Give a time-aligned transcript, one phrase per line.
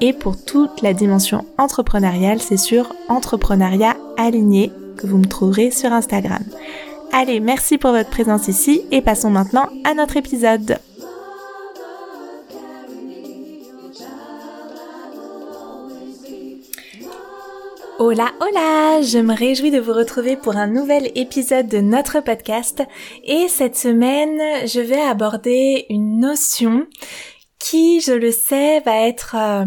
[0.00, 5.92] et pour toute la dimension entrepreneuriale, c'est sur Entrepreneuriat Aligné que vous me trouverez sur
[5.92, 6.42] Instagram.
[7.12, 10.78] Allez, merci pour votre présence ici et passons maintenant à notre épisode.
[18.00, 22.82] Hola hola, je me réjouis de vous retrouver pour un nouvel épisode de notre podcast
[23.22, 26.88] et cette semaine je vais aborder une notion
[27.64, 29.64] qui, je le sais, va être euh,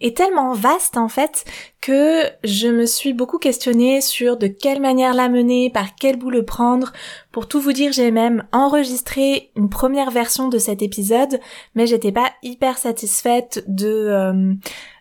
[0.00, 1.44] est tellement vaste en fait
[1.80, 6.30] que je me suis beaucoup questionnée sur de quelle manière la mener, par quel bout
[6.30, 6.92] le prendre.
[7.32, 11.40] Pour tout vous dire, j'ai même enregistré une première version de cet épisode,
[11.74, 14.54] mais j'étais pas hyper satisfaite de euh,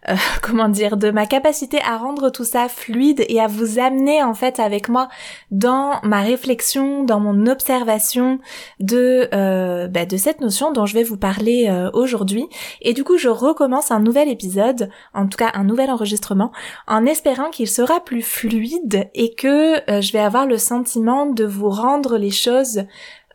[0.09, 4.23] euh, comment dire, de ma capacité à rendre tout ça fluide et à vous amener
[4.23, 5.07] en fait avec moi
[5.51, 8.39] dans ma réflexion, dans mon observation
[8.79, 12.47] de euh, bah, de cette notion dont je vais vous parler euh, aujourd'hui.
[12.81, 16.51] Et du coup, je recommence un nouvel épisode, en tout cas un nouvel enregistrement,
[16.87, 21.69] en espérant qu'il sera plus fluide et que je vais avoir le sentiment de vous
[21.69, 22.85] rendre les choses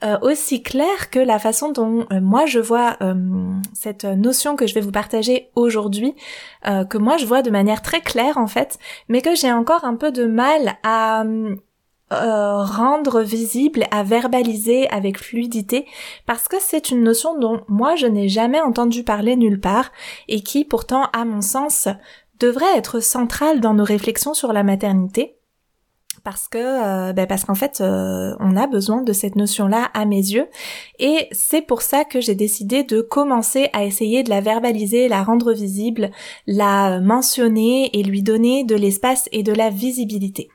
[0.02, 3.14] euh, aussi clair que la façon dont euh, moi je vois euh,
[3.74, 6.14] cette notion que je vais vous partager aujourd'hui,
[6.64, 8.78] que moi je vois de manière très claire en fait,
[9.08, 11.24] mais que j'ai encore un peu de mal à
[12.10, 15.86] rendre visible, à verbaliser avec fluidité,
[16.26, 19.90] parce que c'est une notion dont moi je n'ai jamais entendu parler nulle part,
[20.28, 21.88] et qui pourtant, à mon sens,
[22.38, 25.39] devrait être centrale dans nos réflexions sur la maternité
[26.24, 29.90] parce que euh, ben parce qu'en fait euh, on a besoin de cette notion là
[29.94, 30.48] à mes yeux
[30.98, 35.22] et c'est pour ça que j'ai décidé de commencer à essayer de la verbaliser, la
[35.22, 36.10] rendre visible,
[36.46, 40.48] la mentionner et lui donner de l'espace et de la visibilité.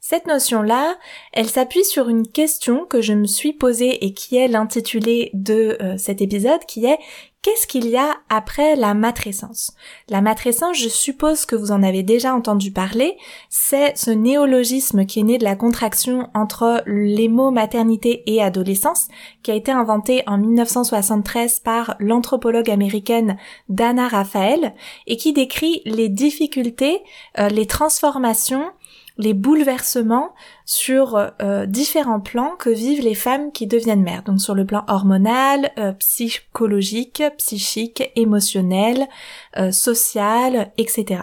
[0.00, 0.96] Cette notion-là,
[1.32, 5.78] elle s'appuie sur une question que je me suis posée et qui est l'intitulé de
[5.80, 6.98] euh, cet épisode, qui est
[7.44, 9.74] Qu'est-ce qu'il y a après la matrescence?
[10.08, 13.18] La matrescence, je suppose que vous en avez déjà entendu parler,
[13.50, 19.08] c'est ce néologisme qui est né de la contraction entre les mots maternité et adolescence,
[19.42, 23.36] qui a été inventé en 1973 par l'anthropologue américaine
[23.68, 24.72] Dana Raphael,
[25.06, 27.02] et qui décrit les difficultés,
[27.38, 28.72] euh, les transformations
[29.16, 34.24] les bouleversements sur euh, différents plans que vivent les femmes qui deviennent mères.
[34.24, 39.08] Donc sur le plan hormonal, euh, psychologique, psychique, émotionnel,
[39.56, 41.22] euh, social, etc.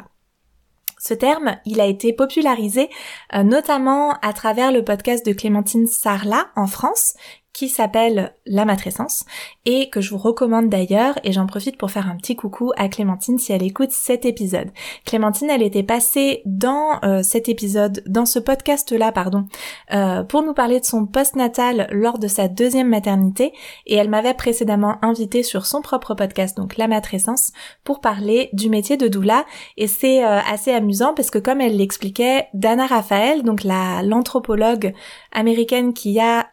[0.98, 2.88] Ce terme, il a été popularisé
[3.34, 7.16] notamment à travers le podcast de Clémentine Sarlat en France,
[7.54, 9.26] qui s'appelle La matrescence
[9.66, 12.88] et que je vous recommande d'ailleurs et j'en profite pour faire un petit coucou à
[12.88, 14.70] Clémentine si elle écoute cet épisode.
[15.06, 19.46] Clémentine, elle était passée dans euh, cet épisode, dans ce podcast-là, pardon,
[19.94, 23.54] euh, pour nous parler de son post-natal lors de sa deuxième maternité
[23.86, 27.52] et elle m'avait précédemment invité sur son propre podcast, donc La matrescence,
[27.84, 29.46] pour parler du métier de doula
[29.78, 34.94] et c'est euh, assez amusant parce que comme elle l'expliquait, Dana Raphael, donc la l'anthropologue
[35.32, 36.50] américaine qui a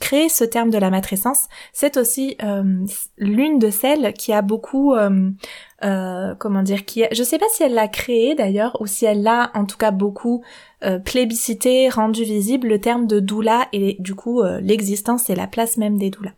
[0.00, 2.84] créé ce terme de la matrescence, c'est aussi euh,
[3.18, 5.30] l'une de celles qui a beaucoup, euh,
[5.84, 9.04] euh, comment dire, qui, a, je sais pas si elle l'a créé d'ailleurs ou si
[9.04, 10.42] elle l'a en tout cas beaucoup
[11.04, 15.98] plébiscité, rendu visible le terme de doula et du coup l'existence et la place même
[15.98, 16.34] des doulas.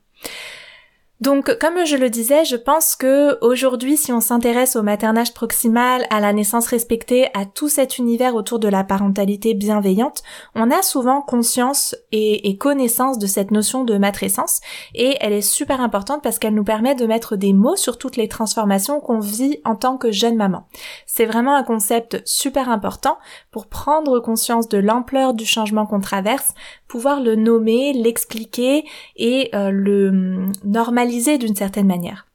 [1.20, 6.06] Donc, comme je le disais, je pense que aujourd'hui, si on s'intéresse au maternage proximal,
[6.10, 10.22] à la naissance respectée, à tout cet univers autour de la parentalité bienveillante,
[10.54, 14.60] on a souvent conscience et, connaissance de cette notion de matrescence,
[14.94, 18.16] et elle est super importante parce qu'elle nous permet de mettre des mots sur toutes
[18.16, 20.66] les transformations qu'on vit en tant que jeune maman.
[21.06, 23.18] C'est vraiment un concept super important
[23.50, 26.54] pour prendre conscience de l'ampleur du changement qu'on traverse,
[26.86, 28.84] pouvoir le nommer, l'expliquer
[29.16, 30.52] et euh, le hum,
[31.38, 32.26] d'une certaine manière.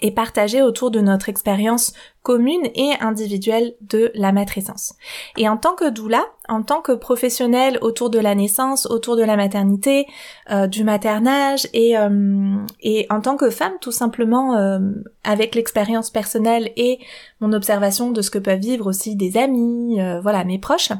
[0.00, 1.92] et partager autour de notre expérience
[2.28, 4.94] commune et individuelle de la matrescence.
[5.38, 9.22] Et en tant que doula, en tant que professionnelle autour de la naissance, autour de
[9.22, 10.06] la maternité,
[10.50, 14.78] euh, du maternage et, euh, et en tant que femme tout simplement euh,
[15.24, 16.98] avec l'expérience personnelle et
[17.40, 20.92] mon observation de ce que peuvent vivre aussi des amis, voilà mes proches,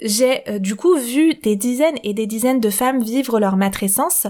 [0.00, 4.26] j'ai du coup vu des dizaines et des dizaines de femmes vivre leur matrescence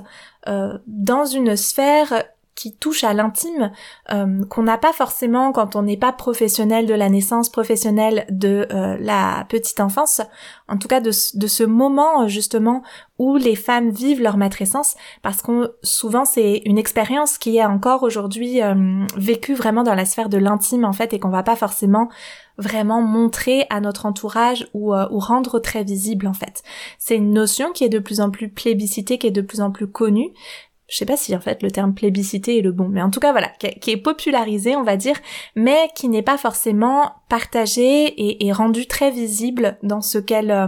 [0.46, 2.24] dans une sphère
[2.60, 3.70] qui touche à l'intime
[4.12, 8.66] euh, qu'on n'a pas forcément quand on n'est pas professionnel de la naissance, professionnel de
[8.70, 10.20] euh, la petite enfance,
[10.68, 12.82] en tout cas de, ce moment justement
[13.18, 18.02] où les femmes vivent leur matrescence, parce que souvent c'est une expérience qui est encore
[18.02, 18.74] aujourd'hui euh,
[19.16, 22.10] vécue vraiment dans la sphère de l'intime en fait et qu'on va pas forcément
[22.60, 26.62] vraiment montrer à notre entourage ou, ou rendre très visible en fait.
[26.98, 29.70] C'est une notion qui est de plus en plus plébiscitée, qui est de plus en
[29.70, 30.30] plus connue,
[30.90, 33.20] je sais pas si en fait le terme plébiscité est le bon, mais en tout
[33.20, 35.16] cas voilà, qui est popularisé on va dire,
[35.54, 40.66] mais qui n'est pas forcément partagé et, rendu très visible dans ce qu'elle, euh,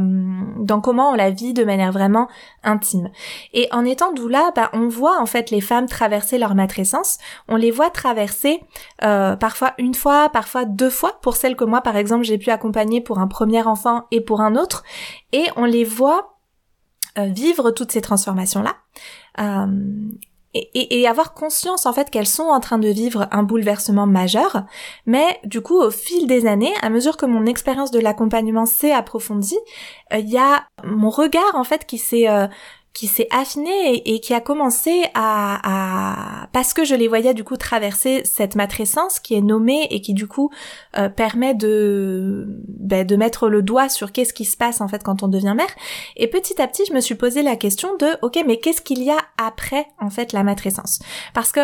[0.58, 2.28] dans comment on la vit de manière vraiment
[2.62, 3.10] intime.
[3.52, 7.18] Et en étant doula, bah, on voit en fait les femmes traverser leur matrescence,
[7.48, 8.60] on les voit traverser
[9.02, 12.50] euh, parfois une fois, parfois deux fois, pour celles que moi par exemple j'ai pu
[12.50, 14.84] accompagner pour un premier enfant et pour un autre,
[15.32, 16.38] et on les voit
[17.18, 18.62] euh, vivre toutes ces transformations
[19.40, 19.66] euh,
[20.54, 24.64] et, et, avoir conscience en fait qu'elles sont en train de vivre un bouleversement majeur,
[25.06, 28.92] mais du coup au fil des années, à mesure que mon expérience de l'accompagnement s'est
[28.92, 29.58] approfondie,
[30.12, 32.28] euh, il y a mon regard en fait qui s'est
[32.94, 37.56] qui s'est affiné et, qui a commencé à, parce que je les voyais du coup
[37.56, 40.50] traverser cette matrescence qui est nommée et qui du coup
[40.98, 45.02] euh, permet de ben, de mettre le doigt sur qu'est-ce qui se passe en fait
[45.02, 45.74] quand on devient mère.
[46.16, 49.02] Et petit à petit je me suis posé la question de ok mais qu'est-ce qu'il
[49.02, 50.98] y a après en fait la matrescence?
[51.32, 51.60] Parce que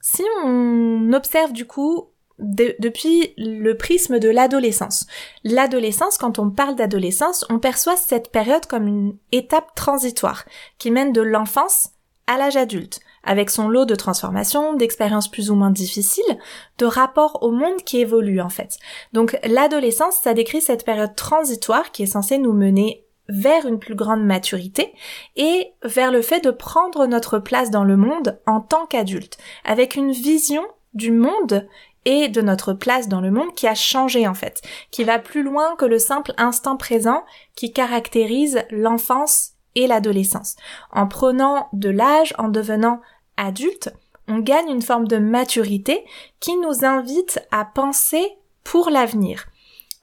[0.00, 2.08] si on observe du coup
[2.38, 5.06] depuis le prisme de l'adolescence.
[5.44, 10.44] L'adolescence, quand on parle d'adolescence, on perçoit cette période comme une étape transitoire
[10.78, 11.90] qui mène de l'enfance
[12.26, 16.38] à l'âge adulte, avec son lot de transformations, d'expériences plus ou moins difficiles,
[16.78, 18.78] de rapports au monde qui évoluent en fait.
[19.12, 23.94] Donc l'adolescence, ça décrit cette période transitoire qui est censée nous mener vers une plus
[23.94, 24.92] grande maturité
[25.36, 29.96] et vers le fait de prendre notre place dans le monde en tant qu'adulte, avec
[29.96, 31.66] une vision du monde
[32.04, 34.60] et de notre place dans le monde qui a changé en fait,
[34.90, 37.24] qui va plus loin que le simple instant présent
[37.54, 40.56] qui caractérise l'enfance et l'adolescence.
[40.92, 43.00] En prenant de l'âge, en devenant
[43.36, 43.92] adulte,
[44.28, 46.04] on gagne une forme de maturité
[46.40, 48.26] qui nous invite à penser
[48.62, 49.46] pour l'avenir,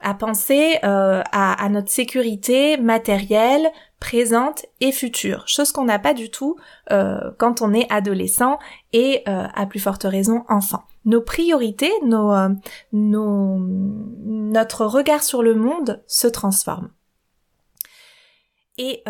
[0.00, 6.30] à penser euh, à, notre sécurité matérielle, présente et future, chose qu'on n'a pas du
[6.30, 6.56] tout
[6.90, 8.58] euh, quand on est adolescent
[8.92, 10.82] et euh, à plus forte raison enfant.
[11.04, 12.32] Nos priorités, nos,
[12.92, 16.90] nos, notre regard sur le monde se transforme.
[18.78, 19.04] Et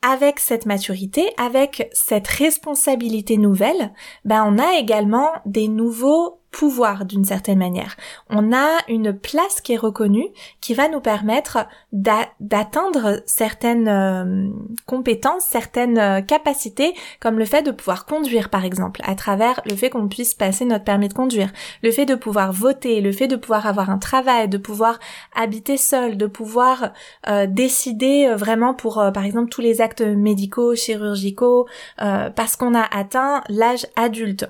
[0.00, 3.92] avec cette maturité, avec cette responsabilité nouvelle,
[4.24, 7.96] ben on a également des nouveaux pouvoir d'une certaine manière.
[8.28, 10.28] On a une place qui est reconnue
[10.60, 14.48] qui va nous permettre d'atteindre certaines euh,
[14.86, 19.74] compétences, certaines euh, capacités, comme le fait de pouvoir conduire par exemple, à travers le
[19.74, 21.50] fait qu'on puisse passer notre permis de conduire,
[21.82, 25.00] le fait de pouvoir voter, le fait de pouvoir avoir un travail, de pouvoir
[25.34, 26.92] habiter seul, de pouvoir
[27.28, 31.66] euh, décider vraiment pour par exemple tous les actes médicaux, chirurgicaux,
[31.96, 34.46] parce qu'on a atteint l'âge adulte.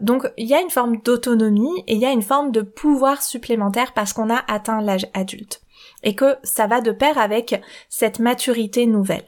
[0.00, 3.22] Donc il y a une forme d'autonomie et il y a une forme de pouvoir
[3.22, 5.60] supplémentaire parce qu'on a atteint l'âge adulte.
[6.02, 9.24] Et que ça va de pair avec cette maturité nouvelle.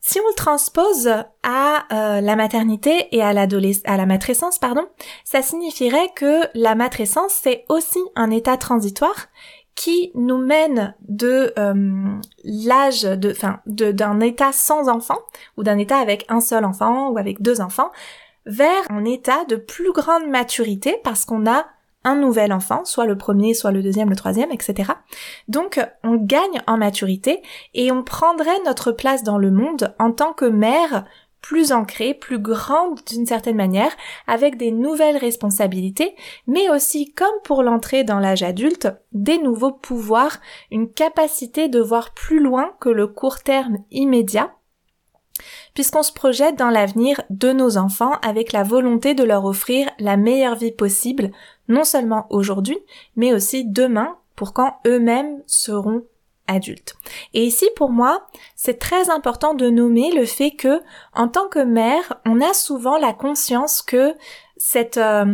[0.00, 1.10] Si on le transpose
[1.42, 4.86] à euh, la maternité et à, à la matrescence, pardon,
[5.22, 9.26] ça signifierait que la matrescence c'est aussi un état transitoire
[9.74, 15.18] qui nous mène de euh, l'âge de, enfin, d'un état sans enfant
[15.56, 17.90] ou d'un état avec un seul enfant ou avec deux enfants
[18.48, 21.66] vers un état de plus grande maturité parce qu'on a
[22.04, 24.92] un nouvel enfant, soit le premier, soit le deuxième, le troisième, etc.
[25.46, 27.42] Donc on gagne en maturité
[27.74, 31.04] et on prendrait notre place dans le monde en tant que mère
[31.40, 33.92] plus ancrée, plus grande d'une certaine manière,
[34.26, 40.38] avec des nouvelles responsabilités, mais aussi, comme pour l'entrée dans l'âge adulte, des nouveaux pouvoirs,
[40.70, 44.52] une capacité de voir plus loin que le court terme immédiat,
[45.78, 50.16] puisqu'on se projette dans l'avenir de nos enfants avec la volonté de leur offrir la
[50.16, 51.30] meilleure vie possible,
[51.68, 52.76] non seulement aujourd'hui,
[53.14, 56.02] mais aussi demain, pour quand eux-mêmes seront
[56.48, 56.96] adultes.
[57.32, 60.80] Et ici, pour moi, c'est très important de nommer le fait que,
[61.14, 64.16] en tant que mère, on a souvent la conscience que
[64.58, 65.24] cette euh,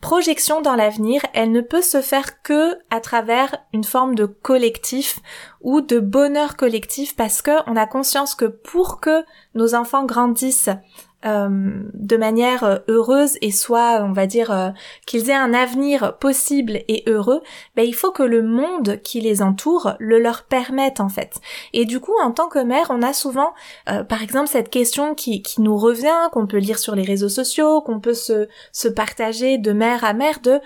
[0.00, 5.20] projection dans l'avenir, elle ne peut se faire que à travers une forme de collectif
[5.60, 9.24] ou de bonheur collectif parce que on a conscience que pour que
[9.54, 10.70] nos enfants grandissent
[11.24, 14.70] euh, de manière euh, heureuse et soit, on va dire, euh,
[15.04, 17.42] qu'ils aient un avenir possible et heureux,
[17.74, 21.40] ben, il faut que le monde qui les entoure le leur permette en fait.
[21.72, 23.52] Et du coup, en tant que mère, on a souvent,
[24.08, 27.80] par exemple, cette question qui, qui nous revient, qu'on peut lire sur les réseaux sociaux,
[27.80, 30.60] qu'on peut se, se partager de mère à mère de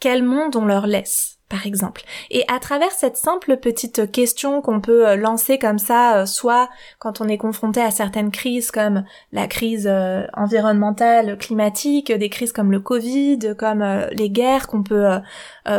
[0.00, 2.02] quel monde on leur laisse par exemple.
[2.32, 6.68] Et à travers cette simple petite question qu'on peut euh, lancer comme ça, euh, soit
[6.98, 12.50] quand on est confronté à certaines crises comme la crise euh, environnementale, climatique, des crises
[12.52, 15.06] comme le Covid, comme les guerres qu'on peut,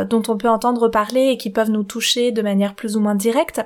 [0.10, 3.16] dont on peut entendre parler et qui peuvent nous toucher de manière plus ou moins
[3.16, 3.62] directe,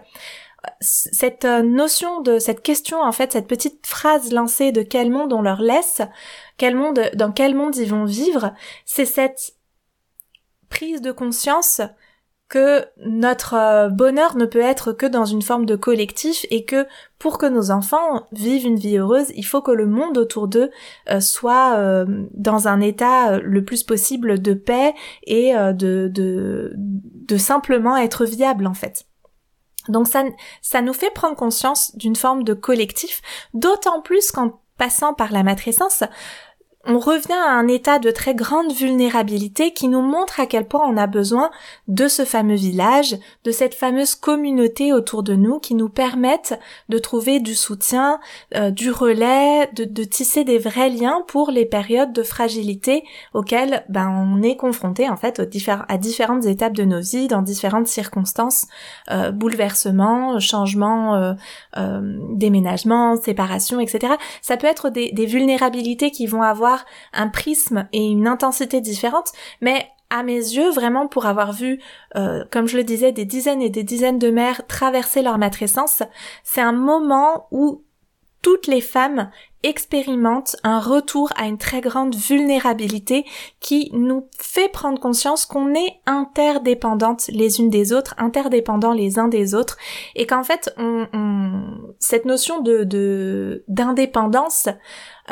[0.81, 5.41] cette notion de cette question en fait cette petite phrase lancée de quel monde on
[5.41, 6.01] leur laisse
[6.57, 8.53] quel monde dans quel monde ils vont vivre
[8.85, 9.53] c'est cette
[10.69, 11.81] prise de conscience
[12.49, 16.87] que notre euh, bonheur ne peut être que dans une forme de collectif et que
[17.19, 20.71] pour que nos enfants vivent une vie heureuse, il faut que le monde autour d'eux
[21.11, 27.95] euh, soit euh, dans un état le plus possible de paix et de, de, simplement
[27.95, 29.05] être viable en fait.
[29.87, 30.23] Donc ça,
[30.61, 33.21] ça nous fait prendre conscience d'une forme de collectif,
[33.53, 36.03] d'autant plus qu'en passant par la matrescence,
[36.85, 40.87] on revient à un état de très grande vulnérabilité qui nous montre à quel point
[40.87, 41.51] on a besoin
[41.89, 46.57] de ce fameux village, de cette fameuse communauté autour de nous qui nous permettent
[46.87, 48.21] de trouver du soutien,
[48.55, 54.09] euh, du relais, de, tisser des vrais liens pour les périodes de fragilité auxquelles ben,
[54.09, 55.41] on est confronté en fait
[55.89, 58.67] à différentes étapes de nos vies, dans différentes circonstances,
[59.11, 61.35] euh, bouleversements, changements,
[61.75, 62.01] euh,
[62.35, 64.13] déménagements, séparations, etc.
[64.41, 66.78] Ça peut être des vulnérabilités qui vont avoir
[67.13, 69.31] un prisme et une intensité différente,
[69.61, 71.79] mais à mes yeux, vraiment pour avoir vu,
[72.15, 76.03] euh, comme je le disais, des dizaines et des dizaines de mères traverser leur matrescence,
[76.43, 77.83] c'est un moment où
[78.41, 79.29] toutes les femmes
[79.63, 83.25] expérimentent un retour à une très grande vulnérabilité
[83.59, 89.27] qui nous fait prendre conscience qu'on est interdépendantes les unes des autres, interdépendants les uns
[89.27, 89.77] des autres,
[90.15, 90.73] et qu'en fait,
[91.99, 94.69] cette notion de d'indépendance,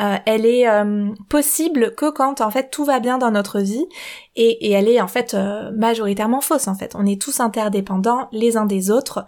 [0.00, 3.86] euh, elle est euh, possible que quand en fait tout va bien dans notre vie
[4.36, 6.94] et, elle est en fait euh, majoritairement fausse en fait.
[6.94, 9.26] On est tous interdépendants les uns des autres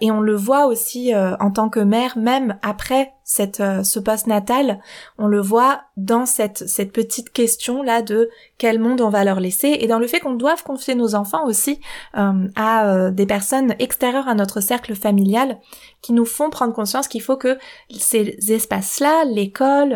[0.00, 4.78] et on le voit aussi en tant que mère même après cette ce post natal,
[5.18, 9.40] on le voit dans cette cette petite question là de quel monde on va leur
[9.40, 11.80] laisser et dans le fait qu'on doive confier nos enfants aussi
[12.12, 15.58] à des personnes extérieures à notre cercle familial
[16.04, 17.58] qui nous font prendre conscience qu'il faut que
[17.90, 19.93] ces espaces-là, l'école,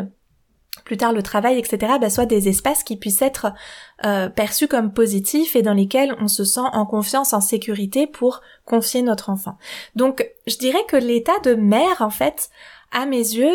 [0.89, 3.53] plus tard le travail, etc., bah, soient des espaces qui puissent être
[4.07, 8.41] euh, perçus comme positifs et dans lesquels on se sent en confiance, en sécurité pour
[8.65, 9.59] confier notre enfant.
[9.97, 12.49] Donc, je dirais que l'état de mère, en fait,
[12.91, 13.55] à mes yeux,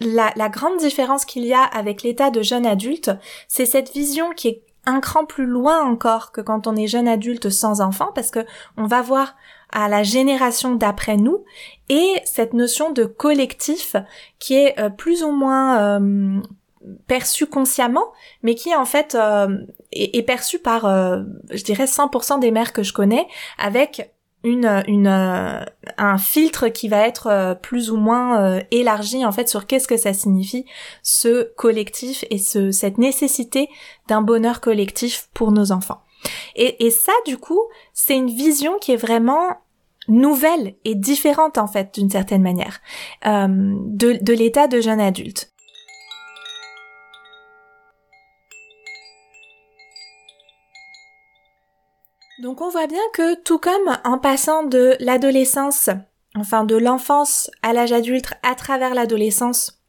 [0.00, 3.12] la, la grande différence qu'il y a avec l'état de jeune adulte,
[3.46, 7.06] c'est cette vision qui est un cran plus loin encore que quand on est jeune
[7.06, 8.44] adulte sans enfant, parce que
[8.76, 9.36] on va voir
[9.74, 11.44] à la génération d'après nous
[11.88, 13.96] et cette notion de collectif
[14.38, 16.40] qui est euh, plus ou moins euh,
[17.08, 18.06] perçue consciemment,
[18.42, 19.58] mais qui en fait euh,
[19.92, 20.82] est, est perçue par,
[21.50, 23.26] je dirais, 100% des mères que je connais,
[23.58, 24.12] avec
[24.44, 29.88] une, une un filtre qui va être plus ou moins élargi en fait sur qu'est-ce
[29.88, 30.66] que ça signifie
[31.02, 33.70] ce collectif et ce, cette nécessité
[34.06, 36.02] d'un bonheur collectif pour nos enfants.
[36.54, 37.62] Et, et ça, du coup,
[37.94, 39.56] c'est une vision qui est vraiment
[40.08, 42.80] nouvelle et différente en fait d'une certaine manière
[43.26, 45.50] euh, de, de l'état de jeune adulte.
[52.42, 55.88] Donc on voit bien que tout comme en passant de l'adolescence,
[56.36, 59.83] enfin de l'enfance à l'âge adulte à travers l'adolescence,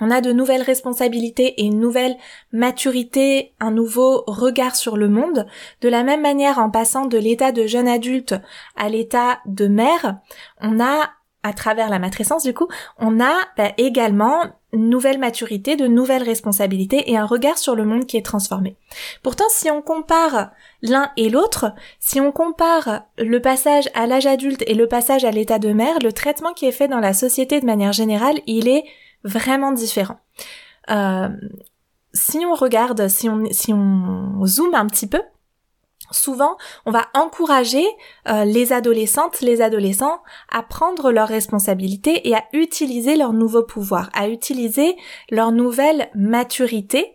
[0.00, 2.16] on a de nouvelles responsabilités et une nouvelle
[2.52, 5.46] maturité, un nouveau regard sur le monde.
[5.82, 8.34] De la même manière, en passant de l'état de jeune adulte
[8.76, 10.18] à l'état de mère,
[10.60, 11.10] on a,
[11.44, 12.66] à travers la matrescence du coup,
[12.98, 17.84] on a bah, également une nouvelle maturité, de nouvelles responsabilités et un regard sur le
[17.84, 18.76] monde qui est transformé.
[19.22, 20.50] Pourtant, si on compare
[20.82, 25.30] l'un et l'autre, si on compare le passage à l'âge adulte et le passage à
[25.30, 28.66] l'état de mère, le traitement qui est fait dans la société de manière générale, il
[28.66, 28.84] est
[29.24, 30.20] vraiment différent.
[30.90, 31.28] Euh,
[32.12, 35.20] si on regarde, si on, si on zoome un petit peu,
[36.10, 37.84] souvent on va encourager
[38.28, 44.10] euh, les adolescentes, les adolescents à prendre leurs responsabilités et à utiliser leur nouveau pouvoir,
[44.14, 44.96] à utiliser
[45.30, 47.14] leur nouvelle maturité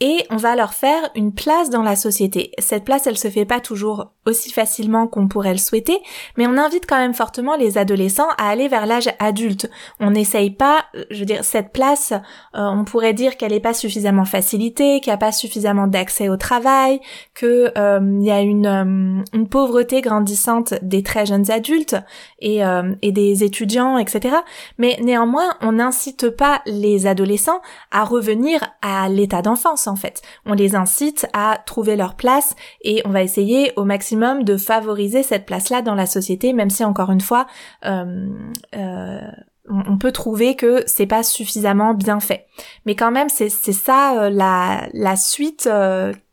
[0.00, 2.52] et on va leur faire une place dans la société.
[2.58, 5.98] Cette place, elle se fait pas toujours aussi facilement qu'on pourrait le souhaiter,
[6.36, 9.70] mais on invite quand même fortement les adolescents à aller vers l'âge adulte.
[10.00, 13.72] On n'essaye pas, je veux dire, cette place, euh, on pourrait dire qu'elle n'est pas
[13.72, 17.00] suffisamment facilitée, qu'il n'y a pas suffisamment d'accès au travail,
[17.34, 21.96] que euh, il y a une, euh, pauvreté grandissante des très jeunes adultes
[22.40, 22.62] et
[23.02, 24.36] des étudiants, etc.
[24.76, 27.60] Mais néanmoins, on n'incite pas les adolescents
[27.92, 30.22] à revenir à l'état d'enfance en fait.
[30.44, 35.22] On les incite à trouver leur place et on va essayer au maximum de favoriser
[35.22, 37.46] cette place-là dans la société, même si encore une fois,
[37.84, 38.28] euh,
[38.76, 39.20] euh,
[39.68, 42.46] on peut trouver que c'est pas suffisamment bien fait.
[42.84, 45.68] Mais quand même, c'est ça euh, la, la suite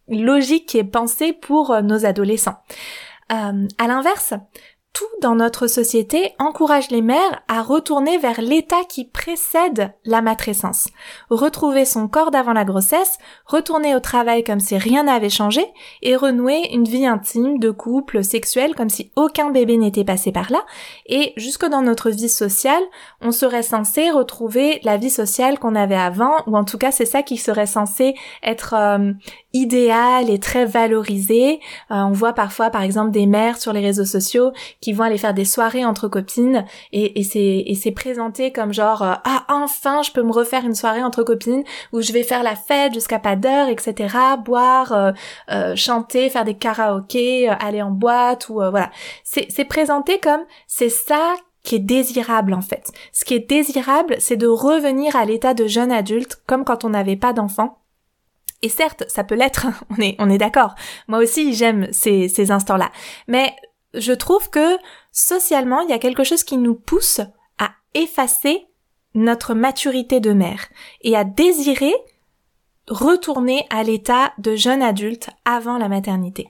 [0.07, 2.57] logique qui est pensée pour nos adolescents.
[3.29, 4.33] à l'inverse,
[4.93, 10.87] tout dans notre société encourage les mères à retourner vers l'état qui précède la matrescence.
[11.31, 15.65] Retrouver son corps d'avant la grossesse, retourner au travail comme si rien n'avait changé
[16.03, 20.51] et renouer une vie intime de couple sexuel comme si aucun bébé n'était passé par
[20.51, 20.63] là.
[21.07, 22.83] Et jusque dans notre vie sociale,
[23.19, 27.05] on serait censé retrouver la vie sociale qu'on avait avant ou en tout cas c'est
[27.05, 29.11] ça qui serait censé être euh,
[29.53, 31.59] idéal et très valorisé.
[31.91, 35.17] Euh, on voit parfois par exemple des mères sur les réseaux sociaux qui vont aller
[35.17, 40.11] faire des soirées entre copines et, et c'est présenté comme genre euh, ah enfin je
[40.11, 43.35] peux me refaire une soirée entre copines où je vais faire la fête jusqu'à pas
[43.35, 45.11] d'heure etc boire euh,
[45.51, 48.89] euh, chanter faire des karaokés aller en boîte ou voilà
[49.23, 52.91] c'est c'est présenté comme c'est ça qui est désirable en fait.
[53.13, 56.89] Ce qui est désirable, c'est de revenir à l'état de jeune adulte, comme quand on
[56.89, 57.82] n'avait pas d'enfant.
[58.63, 60.73] Et certes, ça peut l'être, on est, on est d'accord.
[61.07, 62.91] Moi aussi, j'aime ces, ces instants-là.
[63.27, 63.53] Mais
[63.93, 64.77] je trouve que
[65.11, 67.21] socialement, il y a quelque chose qui nous pousse
[67.59, 68.65] à effacer
[69.13, 70.65] notre maturité de mère
[71.01, 71.93] et à désirer
[72.87, 76.49] retourner à l'état de jeune adulte avant la maternité.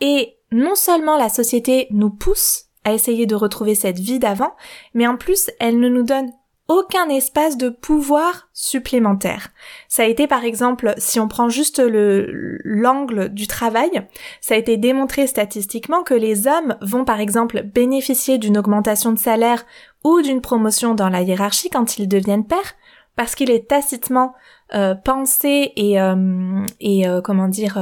[0.00, 4.54] Et non seulement la société nous pousse à essayer de retrouver cette vie d'avant,
[4.94, 6.30] mais en plus elle ne nous donne
[6.68, 9.50] aucun espace de pouvoir supplémentaire.
[9.88, 14.06] Ça a été par exemple, si on prend juste le l'angle du travail,
[14.40, 19.18] ça a été démontré statistiquement que les hommes vont par exemple bénéficier d'une augmentation de
[19.18, 19.64] salaire
[20.04, 22.74] ou d'une promotion dans la hiérarchie quand ils deviennent pères,
[23.16, 24.34] parce qu'il est tacitement
[24.74, 27.78] euh, pensé et, euh, euh, comment dire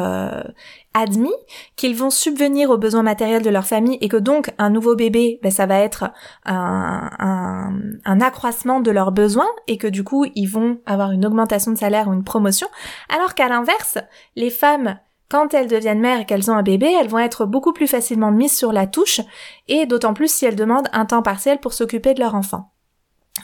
[0.92, 1.32] admis
[1.76, 5.40] qu'ils vont subvenir aux besoins matériels de leur famille et que donc un nouveau bébé,
[5.42, 6.12] ben, ça va être
[6.44, 11.26] un, un, un, accroissement de leurs besoins et que du coup ils vont avoir une
[11.26, 12.68] augmentation de salaire ou une promotion,
[13.08, 13.98] alors qu'à l'inverse,
[14.36, 14.98] les femmes
[15.30, 18.30] quand elles deviennent mères et qu'elles ont un bébé, elles vont être beaucoup plus facilement
[18.30, 19.20] mises sur la touche
[19.68, 22.73] et d'autant plus si elles demandent un temps partiel pour s'occuper de leur enfant.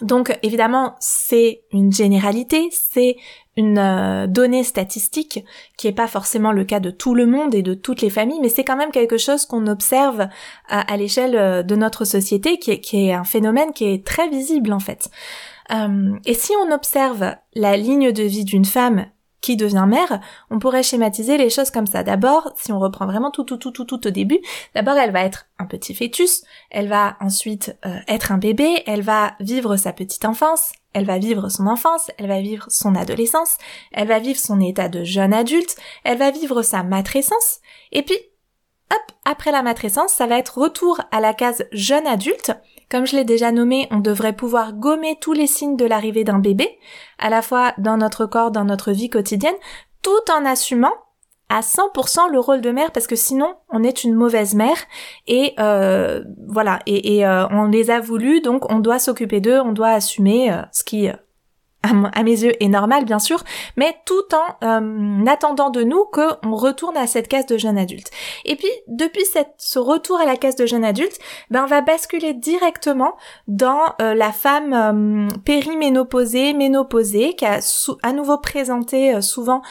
[0.03, 3.17] Donc évidemment, c'est une généralité, c'est
[3.57, 5.45] une euh, donnée statistique
[5.77, 8.39] qui n'est pas forcément le cas de tout le monde et de toutes les familles,
[8.41, 10.29] mais c'est quand même quelque chose qu'on observe
[10.69, 14.81] à, l'échelle euh, de notre société, qui est, un phénomène qui est très visible en
[14.81, 15.11] fait.
[15.73, 19.07] Euh, et si on observe la ligne de vie d'une femme
[19.41, 22.03] qui devient mère, on pourrait schématiser les choses comme ça.
[22.03, 24.39] D'abord, si on reprend vraiment tout, tout, tout, tout, tout au début,
[24.75, 29.03] d'abord elle va être un petit fœtus, elle va ensuite euh, être un bébé, elle
[29.03, 33.57] va vivre sa petite enfance, elle va vivre son enfance, elle va vivre son adolescence,
[33.93, 37.61] elle va vivre son état de jeune adulte, elle va vivre sa matrescence,
[37.93, 38.19] et puis,
[38.91, 42.53] hop, après la matrescence, ça va être retour à la case jeune adulte,
[42.91, 46.39] comme je l'ai déjà nommé, on devrait pouvoir gommer tous les signes de l'arrivée d'un
[46.39, 46.79] bébé,
[47.19, 49.55] à la fois dans notre corps, dans notre vie quotidienne,
[50.03, 50.93] tout en assumant
[51.49, 54.77] à 100% le rôle de mère parce que sinon on est une mauvaise mère.
[55.27, 56.79] Et euh, voilà.
[56.87, 60.63] Et, euh, on les a voulu donc on doit s'occuper d'eux on doit assumer euh,
[60.73, 61.09] ce qui
[61.83, 63.43] à, mes yeux est normal bien sûr,
[63.77, 68.11] mais tout en euh, attendant de nous qu'on retourne à cette case de jeune adulte.
[68.45, 69.25] Et puis depuis
[69.57, 71.19] ce retour à la case de jeune adulte,
[71.51, 73.17] ben on va basculer directement
[73.49, 77.61] dans euh, la femme euh, périménopausée, ménopausée, qui a
[78.03, 79.63] à nouveau présenté souvent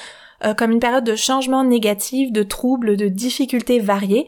[0.55, 4.25] comme une période de changement négatif, de troubles, de difficultés variées,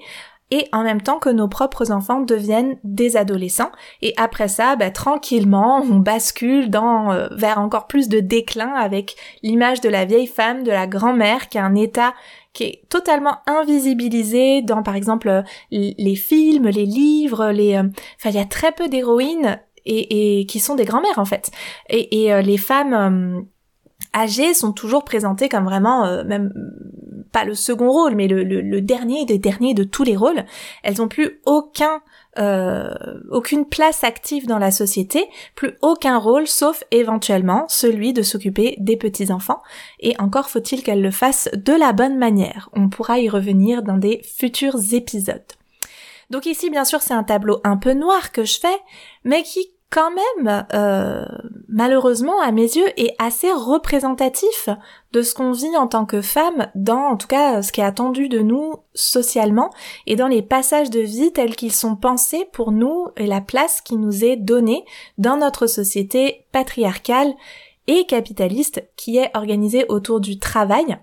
[0.52, 3.72] et en même temps que nos propres enfants deviennent des adolescents.
[4.02, 9.16] Et après ça, bah, tranquillement, on bascule dans euh, vers encore plus de déclin avec
[9.42, 12.14] l'image de la vieille femme, de la grand-mère qui a un état
[12.54, 17.84] qui est totalement invisibilisé dans par exemple euh, les films, les livres, les euh,
[18.20, 21.50] enfin il y a très peu d'héroïnes et, qui sont des grand-mères en fait.
[21.90, 23.48] Et les femmes
[24.14, 26.52] âgées sont toujours présentées comme vraiment même
[27.32, 30.46] pas le second rôle, mais le, dernier des derniers de tous les rôles.
[30.84, 32.02] Elles ont plus aucun
[32.40, 32.94] euh,
[33.30, 38.96] aucune place active dans la société, plus aucun rôle sauf éventuellement celui de s'occuper des
[38.96, 39.62] petits enfants.
[40.00, 42.70] Et encore faut-il qu'elles le fassent de la bonne manière.
[42.74, 45.44] On pourra y revenir dans des futurs épisodes.
[46.30, 48.78] Donc ici, bien sûr, c'est un tableau un peu noir que je fais,
[49.26, 51.26] mais qui quand même, euh,
[51.68, 54.70] malheureusement, à mes yeux, est assez représentatif
[55.12, 57.86] de ce qu'on vit en tant que femme, dans en tout cas ce qui est
[57.86, 59.70] attendu de nous socialement,
[60.08, 63.82] et dans les passages de vie tels qu'ils sont pensés pour nous et la place
[63.82, 64.86] qui nous est donnée
[65.18, 67.34] dans notre société patriarcale
[67.88, 70.98] et capitaliste qui est organisée autour du travail.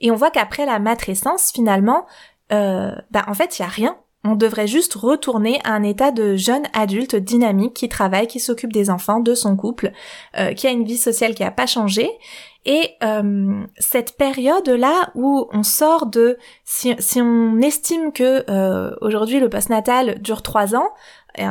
[0.00, 2.06] Et on voit qu'après la matrescence, finalement,
[2.50, 6.12] euh, bah en fait, il y a rien on devrait juste retourner à un état
[6.12, 9.92] de jeune adulte dynamique qui travaille, qui s'occupe des enfants, de son couple,
[10.38, 12.08] euh, qui a une vie sociale qui n'a pas changé.
[12.64, 19.48] Et euh, cette période-là où on sort de, si, on estime que euh, aujourd'hui le
[19.48, 20.88] postnatal dure trois ans,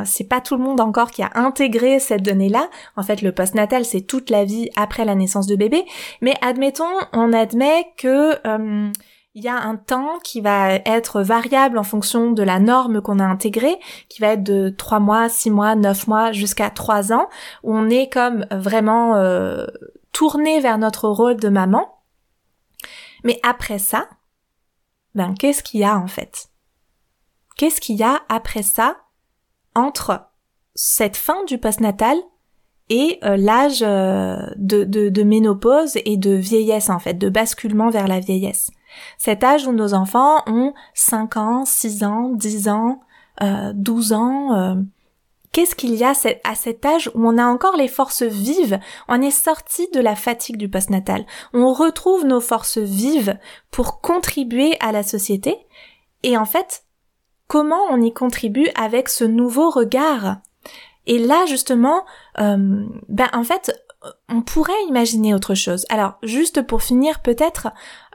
[0.04, 2.70] c'est pas tout le monde encore qui a intégré cette donnée-là.
[2.96, 5.84] En fait, le postnatal, c'est toute la vie après la naissance de bébé.
[6.20, 8.38] Mais admettons, on admet que
[9.34, 13.18] il y a un temps qui va être variable en fonction de la norme qu'on
[13.18, 17.28] a intégrée, qui va être de 3 mois, 6 mois, 9 mois, jusqu'à 3 ans,
[17.62, 19.66] où on est comme vraiment euh,
[20.12, 22.02] tourné vers notre rôle de maman.
[23.24, 24.06] Mais après ça,
[25.14, 26.48] ben qu'est-ce qu'il y a en fait?
[27.56, 28.96] Qu'est-ce qu'il y a après ça
[29.74, 30.26] entre
[30.74, 32.18] cette fin du postnatal
[32.90, 37.88] et euh, l'âge euh, de, de, de ménopause et de vieillesse en fait, de basculement
[37.88, 38.70] vers la vieillesse?
[39.18, 43.00] Cet âge où nos enfants ont 5 ans, 6 ans, 10 ans,
[43.42, 44.54] euh, 12 ans.
[44.54, 44.74] Euh,
[45.52, 46.12] qu'est-ce qu'il y a
[46.44, 48.78] à cet âge où on a encore les forces vives?
[49.08, 51.26] On est sorti de la fatigue du postnatal.
[51.52, 53.38] On retrouve nos forces vives
[53.70, 55.56] pour contribuer à la société.
[56.22, 56.84] Et en fait,
[57.48, 60.38] comment on y contribue avec ce nouveau regard?
[61.06, 62.04] Et là, justement,
[62.38, 63.84] euh, ben en fait,
[64.28, 65.84] on pourrait imaginer autre chose.
[65.88, 67.68] Alors, juste pour finir, peut-être,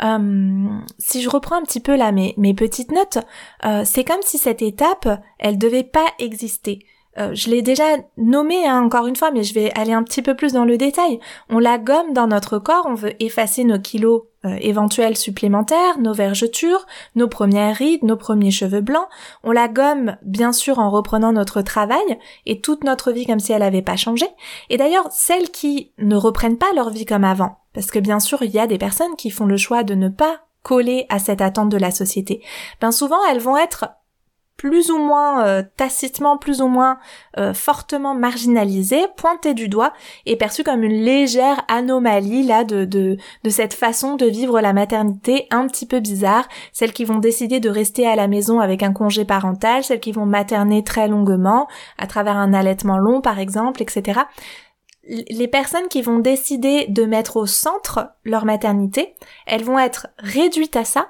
[0.04, 3.20] euh, si je reprends un petit peu là mes, petites notes,
[3.66, 5.08] euh, c'est comme si cette étape,
[5.40, 6.86] elle devait pas exister.
[7.20, 7.84] Euh, je l'ai déjà
[8.18, 10.78] nommé hein, encore une fois, mais je vais aller un petit peu plus dans le
[10.78, 11.20] détail.
[11.50, 16.14] On la gomme dans notre corps, on veut effacer nos kilos euh, éventuels supplémentaires, nos
[16.14, 19.08] vergetures, nos premières rides, nos premiers cheveux blancs.
[19.44, 23.52] On la gomme bien sûr en reprenant notre travail et toute notre vie comme si
[23.52, 24.28] elle n'avait pas changé.
[24.70, 28.44] Et d'ailleurs, celles qui ne reprennent pas leur vie comme avant, parce que bien sûr
[28.44, 31.42] il y a des personnes qui font le choix de ne pas coller à cette
[31.42, 32.44] attente de la société,
[32.82, 33.86] ben souvent elles vont être
[34.58, 36.98] plus ou moins euh, tacitement, plus ou moins
[37.38, 39.94] euh, fortement marginalisé, pointé du doigt
[40.26, 44.74] et perçu comme une légère anomalie là de, de, de cette façon de vivre la
[44.74, 48.82] maternité un petit peu bizarre, celles qui vont décider de rester à la maison avec
[48.82, 51.68] un congé parental, celles qui vont materner très longuement,
[51.98, 54.22] à travers un allaitement long par exemple, etc
[55.08, 59.16] les personnes qui vont décider de mettre au centre leur maternité,
[59.46, 61.10] elles vont être réduites à ça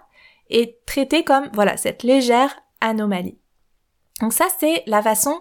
[0.49, 3.37] et traitées comme, voilà, cette légère anomalie.
[4.21, 5.39] Donc ça, c'est la façon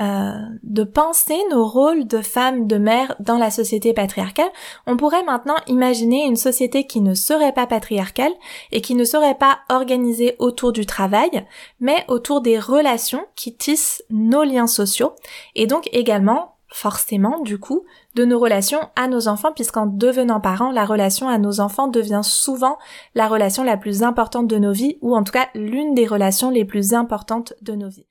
[0.00, 0.32] euh,
[0.64, 4.50] de penser nos rôles de femmes, de mères dans la société patriarcale.
[4.88, 8.32] On pourrait maintenant imaginer une société qui ne serait pas patriarcale
[8.72, 11.46] et qui ne serait pas organisée autour du travail,
[11.78, 15.12] mais autour des relations qui tissent nos liens sociaux
[15.54, 20.70] et donc également forcément, du coup, de nos relations à nos enfants, puisqu'en devenant parents,
[20.70, 22.78] la relation à nos enfants devient souvent
[23.14, 26.50] la relation la plus importante de nos vies, ou en tout cas l'une des relations
[26.50, 28.06] les plus importantes de nos vies.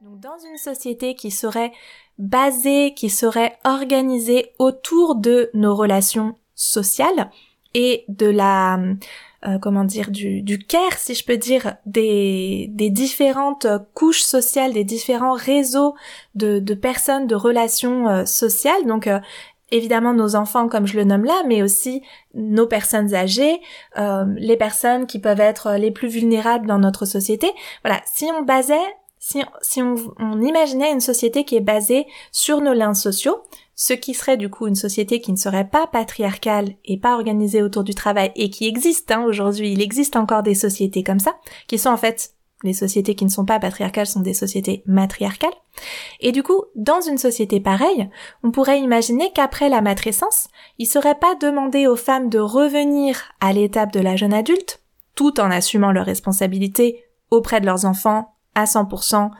[0.00, 1.72] Donc dans une société qui serait
[2.18, 7.30] basée, qui serait organisée autour de nos relations sociales
[7.72, 8.78] et de la
[9.46, 14.72] euh, comment dire du, du care si je peux dire des, des différentes couches sociales
[14.72, 15.94] des différents réseaux
[16.34, 18.86] de, de personnes de relations euh, sociales.
[18.86, 19.20] Donc euh,
[19.70, 22.02] évidemment nos enfants comme je le nomme là mais aussi
[22.34, 23.60] nos personnes âgées
[24.36, 27.50] les personnes qui peuvent être les plus vulnérables dans notre société.
[27.82, 28.74] Voilà si on basait
[29.62, 33.38] si, on, imaginait une société qui est basée sur nos liens sociaux
[33.74, 37.62] ce qui serait du coup une société qui ne serait pas patriarcale et pas organisée
[37.62, 41.36] autour du travail et qui existe hein, aujourd'hui, il existe encore des sociétés comme ça,
[41.66, 45.52] qui sont en fait les sociétés qui ne sont pas patriarcales sont des sociétés matriarcales.
[46.20, 48.08] Et du coup, dans une société pareille,
[48.42, 53.52] on pourrait imaginer qu'après la matrescence, il serait pas demandé aux femmes de revenir à
[53.52, 54.80] l'étape de la jeune adulte,
[55.14, 59.30] tout en assumant leurs responsabilités auprès de leurs enfants, à 100%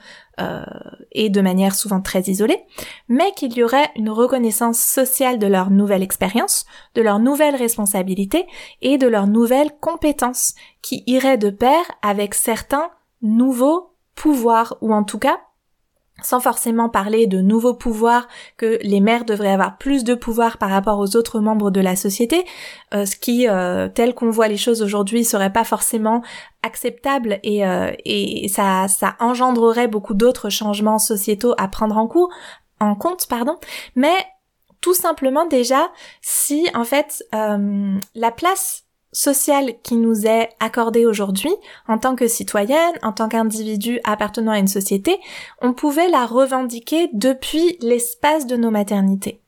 [0.40, 0.64] euh,
[1.12, 2.64] et de manière souvent très isolée,
[3.09, 8.46] mais qu'il y aurait une reconnaissance sociale de leur nouvelle expérience, de leur nouvelle responsabilité
[8.83, 12.90] et de leurs nouvelles compétences qui iraient de pair avec certains
[13.22, 15.38] nouveaux pouvoirs ou en tout cas
[16.22, 20.70] sans forcément parler de nouveaux pouvoirs, que les mères devraient avoir plus de pouvoir par
[20.70, 22.44] rapport aux autres membres de la société,
[22.94, 26.22] euh, ce qui, euh, tel qu'on voit les choses aujourd'hui, serait pas forcément
[26.62, 32.09] acceptable et, euh, et ça, ça engendrerait beaucoup d'autres changements sociétaux à prendre en,
[32.81, 33.59] en compte, pardon.
[33.96, 34.14] Mais
[34.81, 38.83] tout simplement déjà, si en fait la place
[39.14, 41.55] sociale qui nous est accordée aujourd'hui
[41.88, 45.18] en tant que citoyenne, en tant qu'individu appartenant à une société,
[45.62, 49.40] on pouvait la revendiquer depuis l'espace de nos maternités.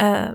[0.00, 0.28] Euh,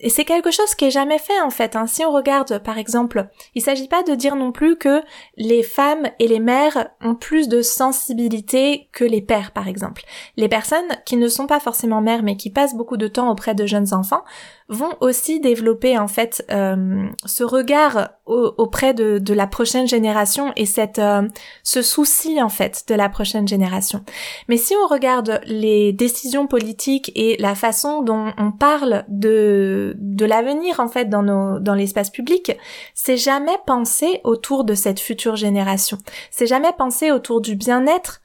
[0.00, 1.76] et c'est quelque chose qui est jamais fait en fait.
[1.76, 1.86] Hein.
[1.86, 5.02] Si on regarde par exemple, il s'agit pas de dire non plus que
[5.36, 10.02] les femmes et les mères ont plus de sensibilité que les pères par exemple.
[10.36, 13.54] Les personnes qui ne sont pas forcément mères mais qui passent beaucoup de temps auprès
[13.54, 14.24] de jeunes enfants
[14.68, 20.98] vont aussi développer en fait euh, ce regard auprès de, la prochaine génération et cette
[20.98, 21.28] euh,
[21.62, 24.04] ce souci en fait de la prochaine génération.
[24.48, 30.24] Mais si on regarde les décisions politiques et la façon dont on parle de de
[30.24, 32.52] l'avenir en fait dans nos dans l'espace public,
[32.94, 35.98] c'est jamais pensé autour de cette future génération.
[36.30, 38.22] C'est jamais pensé autour du bien-être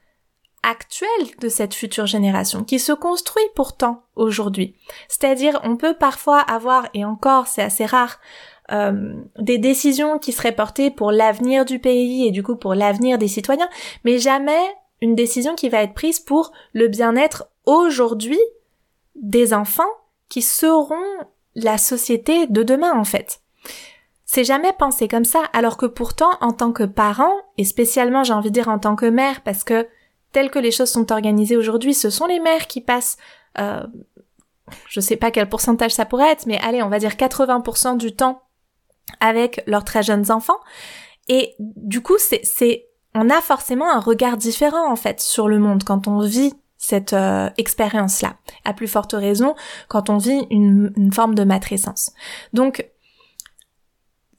[0.64, 4.76] actuel de cette future génération qui se construit pourtant aujourd'hui.
[5.08, 8.20] C'est-à-dire on peut parfois avoir, et encore c'est assez rare,
[8.72, 13.18] euh, des décisions qui seraient portées pour l'avenir du pays et du coup pour l'avenir
[13.18, 13.70] des citoyens,
[14.04, 14.60] mais jamais
[15.02, 18.40] une décision qui va être prise pour le bien-être aujourd'hui
[19.16, 19.84] des enfants
[20.30, 20.96] qui seront
[21.56, 23.42] la société de demain en fait.
[24.26, 28.34] C'est jamais pensé comme ça, alors que pourtant, en tant que parent, et spécialement j'ai
[28.34, 29.88] envie de dire en tant que mère, parce que
[30.34, 33.18] telles que les choses sont organisées aujourd'hui, ce sont les mères qui passent,
[33.58, 33.84] euh,
[34.90, 38.16] je sais pas quel pourcentage ça pourrait être, mais allez, on va dire 80% du
[38.16, 38.42] temps
[39.22, 40.60] avec leurs très jeunes enfants.
[41.30, 45.60] Et du coup, c'est, c'est, on a forcément un regard différent en fait sur le
[45.60, 46.54] monde quand on vit
[46.88, 48.38] cette euh, expérience-là.
[48.64, 49.56] À plus forte raison
[49.90, 52.14] quand on vit une, forme de matrescence.
[52.54, 52.90] Donc,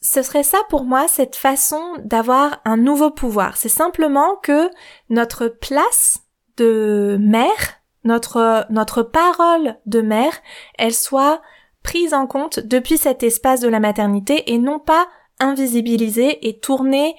[0.00, 3.58] ce serait ça pour moi, cette façon d'avoir un nouveau pouvoir.
[3.58, 4.70] C'est simplement que
[5.10, 6.20] notre place
[6.56, 10.32] de mère, notre, notre parole de mère,
[10.78, 11.42] elle soit
[11.82, 15.06] prise en compte depuis cet espace de la maternité et non pas
[15.38, 17.14] invisibilisée et tournée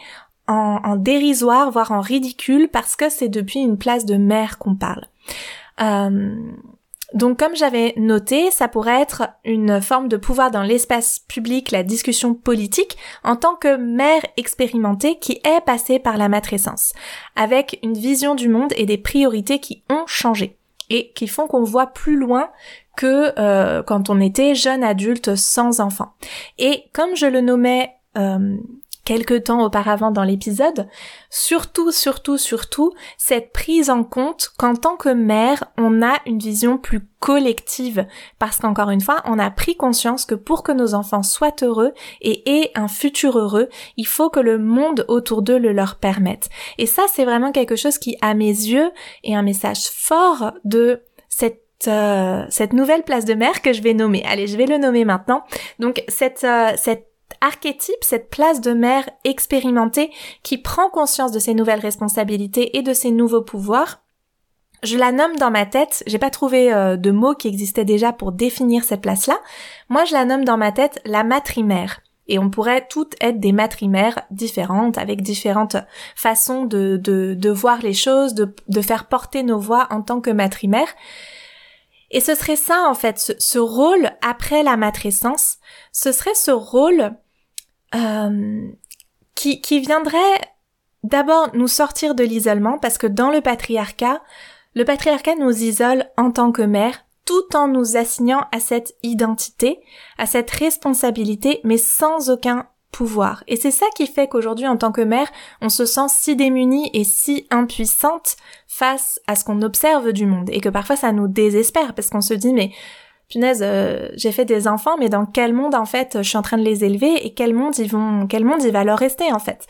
[0.47, 5.05] en dérisoire, voire en ridicule, parce que c'est depuis une place de mère qu'on parle.
[5.81, 6.35] Euh,
[7.13, 11.83] donc comme j'avais noté, ça pourrait être une forme de pouvoir dans l'espace public, la
[11.83, 16.93] discussion politique, en tant que mère expérimentée qui est passée par la matrescence,
[17.35, 20.57] avec une vision du monde et des priorités qui ont changé
[20.91, 22.49] et qui font qu'on voit plus loin
[22.95, 26.13] que euh, quand on était jeune adulte sans enfant.
[26.57, 28.57] Et comme je le nommais euh,
[29.09, 30.87] quelque temps auparavant dans l'épisode,
[31.31, 36.77] surtout, surtout, surtout, cette prise en compte qu'en tant que mère, on a une vision
[36.77, 38.05] plus collective,
[38.37, 41.91] parce qu'encore une fois, on a pris conscience que pour que nos enfants soient heureux
[42.21, 46.47] et aient un futur heureux, il faut que le monde autour d'eux le leur permette.
[46.77, 48.91] Et ça, c'est vraiment quelque chose qui, à mes yeux,
[49.23, 53.93] est un message fort de cette euh, cette nouvelle place de mère que je vais
[53.93, 54.21] nommer.
[54.27, 55.43] Allez, je vais le nommer maintenant.
[55.79, 57.08] Donc cette euh, cette
[57.41, 60.11] archétype, cette place de mère expérimentée
[60.43, 64.01] qui prend conscience de ses nouvelles responsabilités et de ses nouveaux pouvoirs.
[64.83, 68.13] Je la nomme dans ma tête, j'ai pas trouvé euh, de mots qui existaient déjà
[68.13, 69.37] pour définir cette place-là.
[69.89, 72.01] Moi, je la nomme dans ma tête la matrimère.
[72.29, 75.77] Et on pourrait toutes être des matrimères différentes, avec différentes
[76.15, 80.21] façons de, de, de voir les choses, de, de faire porter nos voix en tant
[80.21, 80.87] que matrimère.
[82.11, 85.57] Et ce serait ça, en fait, ce, rôle après la matrescence,
[85.91, 87.15] ce serait ce rôle
[87.95, 88.67] euh,
[89.35, 90.17] qui, qui viendrait
[91.03, 94.21] d'abord nous sortir de l'isolement parce que dans le patriarcat,
[94.75, 99.79] le patriarcat nous isole en tant que mère tout en nous assignant à cette identité,
[100.17, 102.67] à cette responsabilité, mais sans aucun
[103.47, 105.29] Et c'est ça qui fait qu'aujourd'hui, en tant que mère,
[105.61, 108.35] on se sent si démunie et si impuissante
[108.67, 112.21] face à ce qu'on observe du monde, et que parfois ça nous désespère, parce qu'on
[112.21, 112.71] se dit, mais
[113.29, 116.41] punaise, euh, j'ai fait des enfants, mais dans quel monde en fait je suis en
[116.41, 119.31] train de les élever et quel monde ils vont, quel monde il va leur rester
[119.31, 119.67] en fait.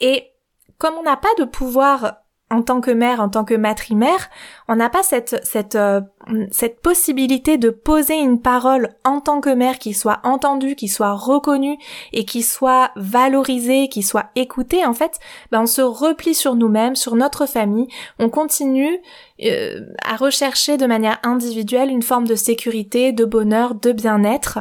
[0.00, 0.30] Et
[0.78, 2.21] comme on n'a pas de pouvoir
[2.52, 4.28] en tant que mère, en tant que matrimère,
[4.68, 6.02] on n'a pas cette cette euh,
[6.50, 11.14] cette possibilité de poser une parole en tant que mère qui soit entendue, qui soit
[11.14, 11.78] reconnue
[12.12, 14.84] et qui soit valorisée, qui soit écoutée.
[14.84, 15.18] En fait,
[15.50, 17.88] ben on se replie sur nous-mêmes, sur notre famille.
[18.18, 18.98] On continue
[19.42, 24.58] euh, à rechercher de manière individuelle une forme de sécurité, de bonheur, de bien-être.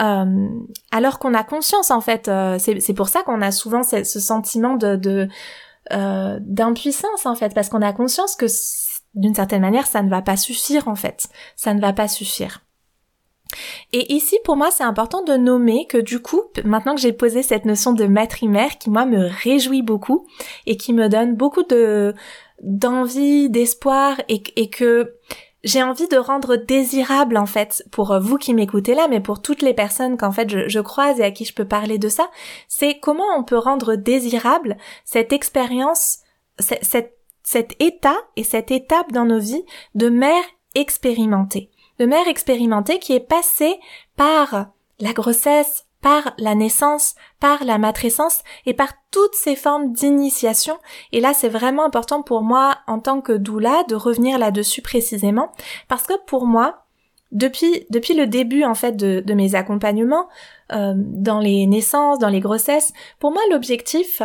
[0.00, 0.48] Euh,
[0.90, 4.74] alors qu'on a conscience en fait, c'est pour ça qu'on a souvent ce, ce sentiment
[4.74, 5.28] de, de
[5.92, 8.46] euh, d'impuissance en fait, parce qu'on a conscience que
[9.14, 11.28] d'une certaine manière, ça ne va pas suffire en fait.
[11.56, 12.60] Ça ne va pas suffire.
[13.92, 17.42] Et ici, pour moi, c'est important de nommer que du coup, maintenant que j'ai posé
[17.42, 20.26] cette notion de matrimère qui, moi, me réjouit beaucoup
[20.66, 22.14] et qui me donne beaucoup de
[22.62, 25.14] d'envie, d'espoir et, et que
[25.64, 29.62] j'ai envie de rendre désirable en fait pour vous qui m'écoutez là, mais pour toutes
[29.62, 32.30] les personnes qu'en fait je, je, croise et à qui je peux parler de ça,
[32.68, 36.20] c'est comment on peut rendre désirable cette expérience,
[36.58, 40.44] cette, cet état et cette étape dans nos vies de mère
[40.74, 43.78] expérimentée, de mère expérimentée qui est passée
[44.16, 44.68] par
[45.00, 50.78] la grossesse, par la naissance, par la matrescence et par toutes ces formes d'initiation.
[51.12, 55.52] Et là, c'est vraiment important pour moi, en tant que doula, de revenir là-dessus précisément,
[55.88, 56.84] parce que pour moi,
[57.32, 60.28] depuis, depuis le début, en fait, de, de mes accompagnements,
[60.72, 64.22] euh, dans les naissances, dans les grossesses, pour moi, l'objectif,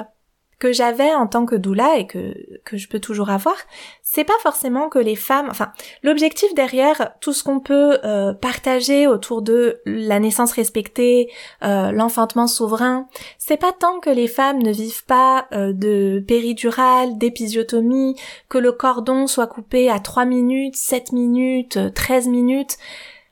[0.59, 3.55] que j'avais en tant que doula et que, que je peux toujours avoir,
[4.01, 9.07] c'est pas forcément que les femmes, enfin, l'objectif derrière tout ce qu'on peut euh, partager
[9.07, 11.29] autour de la naissance respectée,
[11.63, 17.17] euh, l'enfantement souverain, c'est pas tant que les femmes ne vivent pas euh, de péridurale,
[17.17, 18.15] d'épisiotomie,
[18.47, 22.77] que le cordon soit coupé à 3 minutes, 7 minutes, 13 minutes.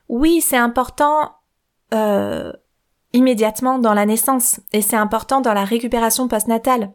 [0.09, 1.31] Oui, c'est important
[3.13, 6.91] immédiatement dans la naissance et c'est important dans la récupération postnatale.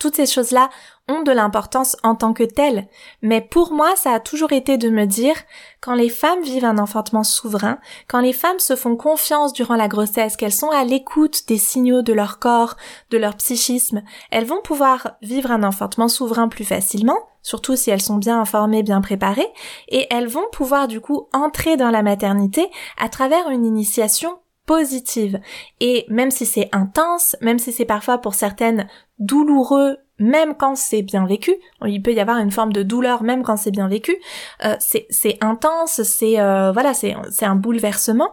[0.00, 0.68] Toutes ces choses-là
[1.08, 2.88] ont de l'importance en tant que telles,
[3.22, 5.36] mais pour moi ça a toujours été de me dire,
[5.80, 9.86] quand les femmes vivent un enfantement souverain, quand les femmes se font confiance durant la
[9.86, 12.76] grossesse, qu'elles sont à l'écoute des signaux de leur corps,
[13.10, 18.02] de leur psychisme, elles vont pouvoir vivre un enfantement souverain plus facilement, surtout si elles
[18.02, 19.52] sont bien informées, bien préparées,
[19.86, 22.68] et elles vont pouvoir du coup entrer dans la maternité
[22.98, 25.40] à travers une initiation positive.
[25.80, 31.02] Et même si c'est intense, même si c'est parfois pour certaines douloureux, même quand c'est
[31.02, 34.16] bien vécu, il peut y avoir une forme de douleur même quand c'est bien vécu,
[34.64, 38.30] euh, c'est intense, c'est euh, voilà, c'est un bouleversement.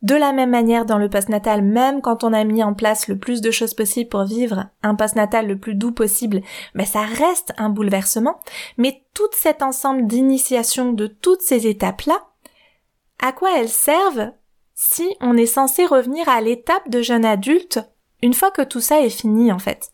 [0.00, 3.18] De la même manière dans le postnatal, même quand on a mis en place le
[3.18, 6.40] plus de choses possibles pour vivre un postnatal le plus doux possible,
[6.74, 8.38] mais ça reste un bouleversement.
[8.76, 12.20] Mais tout cet ensemble d'initiation de toutes ces étapes-là,
[13.20, 14.30] à quoi elles servent
[14.80, 17.80] si on est censé revenir à l'étape de jeune adulte
[18.22, 19.90] une fois que tout ça est fini en fait.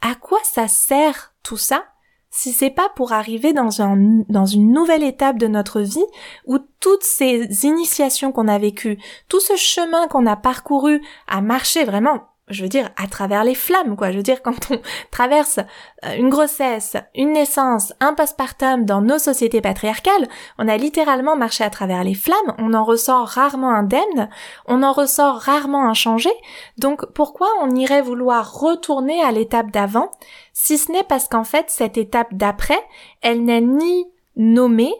[0.00, 1.84] À quoi ça sert tout ça
[2.30, 6.04] si c'est pas pour arriver dans, un, dans une nouvelle étape de notre vie
[6.46, 8.98] où toutes ces initiations qu'on a vécues,
[9.28, 13.56] tout ce chemin qu'on a parcouru à marcher vraiment je veux dire, à travers les
[13.56, 14.12] flammes, quoi.
[14.12, 14.80] Je veux dire, quand on
[15.10, 15.58] traverse
[16.04, 20.28] euh, une grossesse, une naissance, un postpartum dans nos sociétés patriarcales,
[20.58, 24.30] on a littéralement marché à travers les flammes, on en ressort rarement indemne,
[24.66, 26.30] on en ressort rarement inchangé,
[26.78, 30.12] donc pourquoi on irait vouloir retourner à l'étape d'avant,
[30.52, 32.78] si ce n'est parce qu'en fait, cette étape d'après,
[33.22, 34.06] elle n'est ni
[34.36, 34.94] nommée,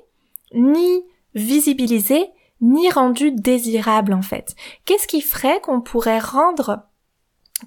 [0.52, 1.04] ni
[1.34, 2.28] visibilisée,
[2.60, 4.56] ni rendue désirable en fait?
[4.84, 6.86] Qu'est-ce qui ferait qu'on pourrait rendre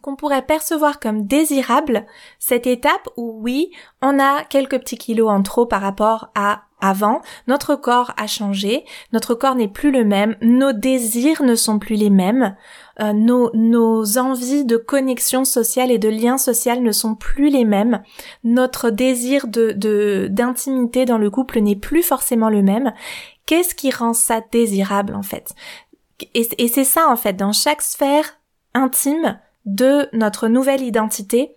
[0.01, 2.05] qu'on pourrait percevoir comme désirable
[2.37, 3.71] cette étape où oui,
[4.01, 8.85] on a quelques petits kilos en trop par rapport à avant, notre corps a changé,
[9.11, 12.55] notre corps n'est plus le même, nos désirs ne sont plus les mêmes,
[13.01, 17.65] euh, nos, nos envies de connexion sociale et de lien social ne sont plus les
[17.65, 18.01] mêmes,
[18.45, 22.93] notre désir de d'intimité dans le couple n'est plus forcément le même.
[23.45, 25.53] Qu'est-ce qui rend ça désirable en fait?
[26.33, 28.39] Et c'est ça en fait, dans chaque sphère
[28.73, 31.55] intime, de notre nouvelle identité,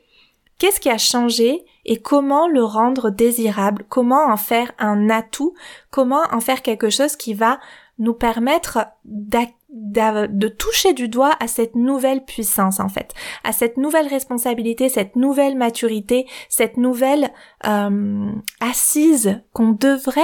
[0.58, 5.54] qu'est-ce qui a changé et comment le rendre désirable, comment en faire un atout,
[5.90, 7.58] comment en faire quelque chose qui va
[7.98, 14.06] nous permettre de toucher du doigt à cette nouvelle puissance en fait, à cette nouvelle
[14.06, 17.30] responsabilité, cette nouvelle maturité, cette nouvelle
[17.66, 20.22] euh, assise qu'on devrait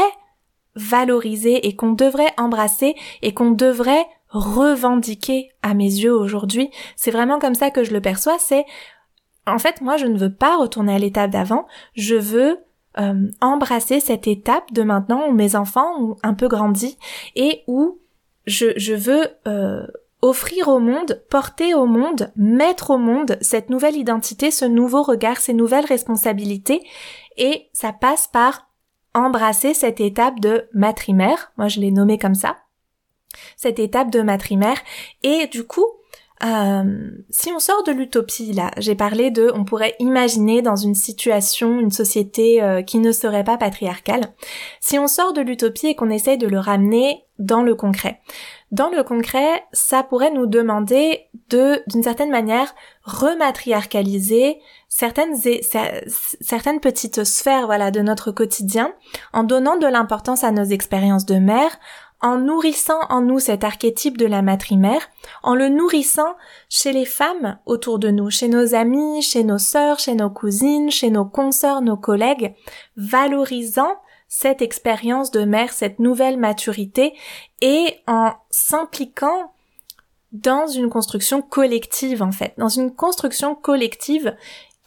[0.75, 6.71] valoriser et qu'on devrait embrasser et qu'on devrait revendiquer à mes yeux aujourd'hui.
[6.97, 8.37] C'est vraiment comme ça que je le perçois.
[8.39, 8.65] C'est
[9.47, 11.67] en fait moi je ne veux pas retourner à l'étape d'avant.
[11.95, 12.59] Je veux
[12.99, 16.99] euh, embrasser cette étape de maintenant où mes enfants ont un peu grandi
[17.37, 18.01] et où
[18.47, 19.87] je, veux euh,
[20.23, 25.37] offrir au monde, porter au monde, mettre au monde cette nouvelle identité, ce nouveau regard,
[25.37, 26.81] ces nouvelles responsabilités
[27.37, 28.69] et ça passe par
[29.15, 31.53] embrasser cette étape de matrimère.
[31.57, 32.57] Moi, je l'ai nommé comme ça.
[33.57, 34.79] Cette étape de matrimère.
[35.23, 35.87] Et du coup,
[36.45, 40.95] euh, si on sort de l'utopie, là, j'ai parlé de, on pourrait imaginer dans une
[40.95, 44.33] situation, une société euh, qui ne serait pas patriarcale.
[44.81, 48.21] Si on sort de l'utopie et qu'on essaye de le ramener dans le concret,
[48.71, 54.59] dans le concret, ça pourrait nous demander de, d'une certaine manière, rematriarcaliser
[54.89, 55.35] certaines,
[56.41, 58.93] certaines petites sphères, voilà, de notre quotidien,
[59.33, 61.79] en donnant de l'importance à nos expériences de mère,
[62.21, 65.09] en nourrissant en nous cet archétype de la matrimère,
[65.43, 66.35] en le nourrissant
[66.69, 70.91] chez les femmes autour de nous, chez nos amis, chez nos sœurs, chez nos cousines,
[70.91, 72.55] chez nos consoeurs, nos collègues,
[72.97, 73.97] valorisant
[74.29, 77.15] cette expérience de mère, cette nouvelle maturité,
[77.63, 79.53] et en s'impliquant
[80.33, 84.37] dans une construction collective en fait, dans une construction collective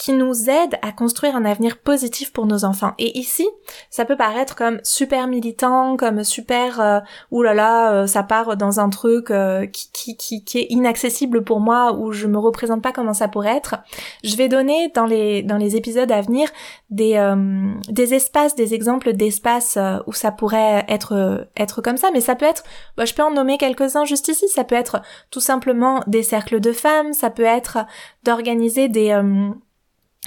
[0.01, 2.93] qui nous aide à construire un avenir positif pour nos enfants.
[2.97, 3.47] Et ici,
[3.91, 6.99] ça peut paraître comme super militant, comme super euh,
[7.29, 11.93] oulala, euh, ça part dans un truc euh, qui, qui, qui, est inaccessible pour moi
[11.93, 13.75] ou je me représente pas comment ça pourrait être.
[14.23, 16.49] Je vais donner dans les dans les épisodes à venir
[16.89, 19.77] des euh, des espaces, des exemples d'espaces
[20.07, 22.63] où ça pourrait être être comme ça, mais ça peut être,
[22.97, 24.47] bah, je peux en nommer quelques-uns juste ici.
[24.47, 27.85] Ça peut être tout simplement des cercles de femmes, ça peut être
[28.23, 29.11] d'organiser des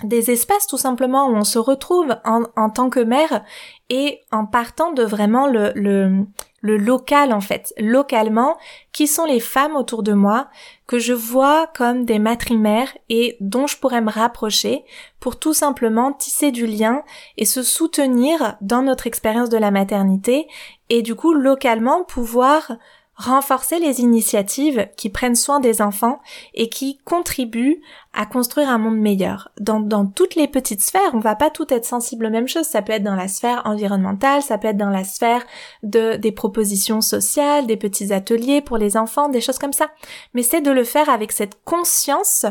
[0.03, 3.45] des espaces tout simplement où on se retrouve en, en, tant que mère
[3.90, 6.26] et en partant de vraiment le, le,
[6.62, 8.57] le local en fait, localement,
[8.92, 10.49] qui sont les femmes autour de moi
[10.88, 14.84] que je vois comme des matrimères et dont je pourrais me rapprocher
[15.20, 17.03] pour tout simplement tisser du lien
[17.36, 20.49] et se soutenir dans notre expérience de la maternité
[20.88, 22.72] et du coup localement pouvoir
[23.17, 26.21] renforcer les initiatives qui prennent soin des enfants
[26.55, 27.81] et qui contribuent
[28.12, 29.51] à construire un monde meilleur.
[29.61, 32.67] Dans, toutes les petites sphères, on va pas tout être sensible aux mêmes choses.
[32.67, 35.45] Ça peut être dans la sphère environnementale, ça peut être dans la sphère
[35.83, 39.91] de, des propositions sociales, des petits ateliers pour les enfants, des choses comme ça.
[40.35, 42.47] Mais c'est de le faire avec cette conscience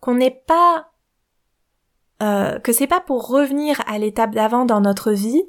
[0.00, 0.90] qu'on n'est pas
[2.22, 5.44] euh, que c'est pas pour revenir à l'étape d'avant dans notre vie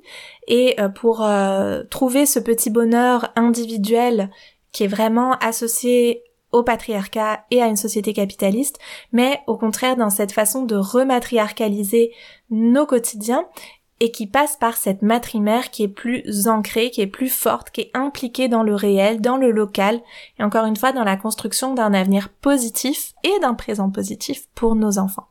[0.47, 4.29] et euh, pour euh, trouver ce petit bonheur individuel
[4.73, 8.79] qui est vraiment associé au patriarcat et à une société capitaliste,
[9.13, 12.11] mais au contraire dans cette façon de rematriarcaliser
[12.49, 13.45] nos quotidiens
[14.01, 17.81] et qui passe par cette matrimère qui est plus ancrée, qui est plus forte, qui
[17.81, 20.01] est impliquée dans le réel, dans le local,
[20.37, 24.75] et encore une fois dans la construction d'un avenir positif et d'un présent positif pour
[24.75, 25.27] nos enfants.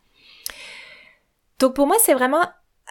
[1.59, 2.45] Donc pour moi, c'est vraiment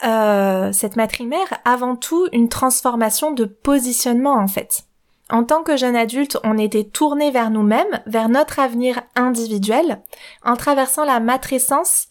[0.03, 4.83] euh, cette matrimère avant tout une transformation de positionnement en fait.
[5.29, 10.01] En tant que jeune adulte, on était tourné vers nous-mêmes, vers notre avenir individuel.
[10.43, 12.09] En traversant la matrescence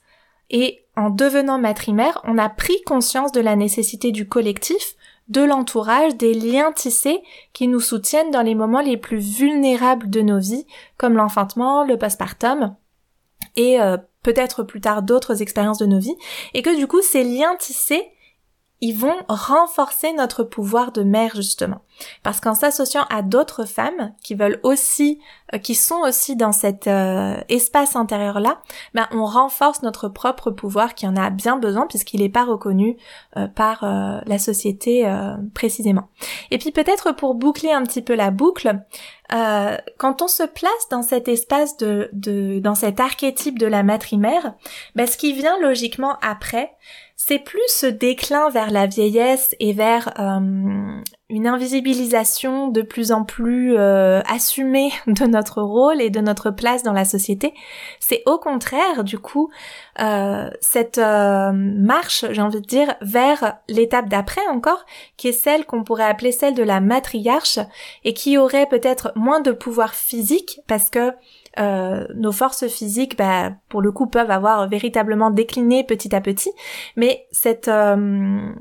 [0.51, 4.95] et en devenant matrimère, on a pris conscience de la nécessité du collectif,
[5.29, 10.21] de l'entourage, des liens tissés qui nous soutiennent dans les moments les plus vulnérables de
[10.21, 12.75] nos vies, comme l'enfantement, le postpartum,
[13.57, 16.17] et euh, peut-être plus tard d'autres expériences de nos vies,
[16.55, 18.05] et que du coup ces liens tissés,
[18.85, 21.81] ils vont renforcer notre pouvoir de mère justement.
[22.23, 25.21] Parce qu'en s'associant à d'autres femmes qui veulent aussi,
[25.55, 28.61] euh, qui sont aussi dans cet euh, espace intérieur là,
[28.93, 32.99] ben on renforce notre propre pouvoir qui en a bien besoin puisqu'il n'est pas reconnu
[33.39, 35.11] euh, par la société
[35.55, 36.09] précisément.
[36.51, 38.81] Et puis peut-être pour boucler un petit peu la boucle,
[39.31, 44.55] quand on se place dans cet espace de, de dans cet archétype de la matrimère,
[44.95, 46.73] ben ce qui vient logiquement après,
[47.17, 51.01] c'est plus ce déclin vers la vieillesse et vers euh,
[51.31, 56.83] une invisibilisation de plus en plus euh, assumée de notre rôle et de notre place
[56.83, 57.55] dans la société.
[58.01, 59.51] C'est au contraire, du coup,
[60.01, 64.85] euh, cette marche, j'ai envie de dire, vers l'étape d'après encore,
[65.17, 67.61] qui est celle qu'on pourrait appeler celle de la matriarche
[68.03, 71.13] et qui aurait peut-être moins de pouvoir physique parce que
[71.59, 76.51] euh, nos forces physiques, bah, pour le coup, peuvent avoir véritablement décliné petit à petit,
[76.97, 77.27] mais
[77.69, 78.53] euh,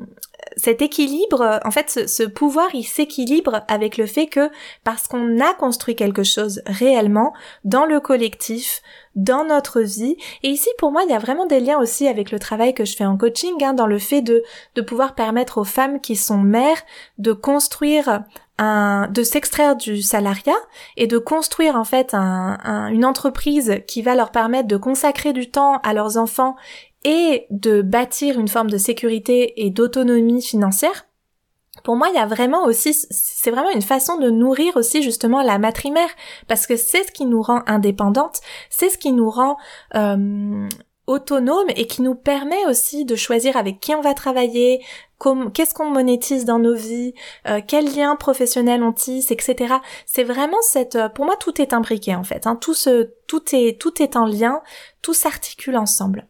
[0.56, 4.50] cet équilibre, en fait, ce, ce pouvoir, il s'équilibre avec le fait que
[4.84, 7.34] parce qu'on a construit quelque chose réellement
[7.64, 8.82] dans le collectif,
[9.16, 10.18] dans notre vie.
[10.44, 12.86] Et ici, pour moi, il y a vraiment des liens aussi avec le travail que
[12.86, 14.44] je fais en coaching, hein, dans le fait de,
[14.76, 16.82] de pouvoir permettre aux femmes qui sont mères
[17.18, 18.24] de construire
[19.08, 20.54] de s'extraire du salariat
[20.98, 25.50] et de construire en fait un, une entreprise qui va leur permettre de consacrer du
[25.50, 26.56] temps à leurs enfants
[27.04, 31.06] et de bâtir une forme de sécurité et d'autonomie financière,
[31.84, 35.42] pour moi, il y a vraiment aussi, c'est vraiment une façon de nourrir aussi justement
[35.42, 36.10] la matrimère,
[36.48, 38.40] parce que c'est ce qui nous rend indépendantes,
[38.70, 39.58] c'est ce qui nous rend
[39.96, 40.68] euh,
[41.08, 44.84] autonome et qui nous permet aussi de choisir avec qui on va travailler,
[45.54, 47.14] qu'est-ce qu'on monétise dans nos vies,
[47.48, 49.76] euh, quels liens professionnels on tisse, etc.
[50.06, 52.48] C'est vraiment cette, euh, pour moi, tout est imbriqué en fait.
[52.48, 52.56] Hein.
[52.56, 52.76] Tout
[53.28, 54.62] tout est, tout est en lien,
[55.02, 56.28] tout s'articule ensemble.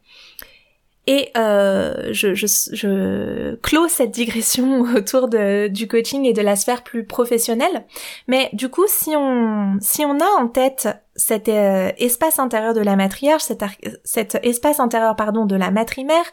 [1.05, 3.57] Et euh, je, je,
[3.89, 7.85] cette digression autour du coaching et de la sphère plus professionnelle.
[8.27, 12.81] Mais du coup, si on, si on a en tête cet euh, espace intérieur de
[12.81, 13.63] la matriarche, cet,
[14.03, 16.25] cet espace intérieur pardon de la matrimère,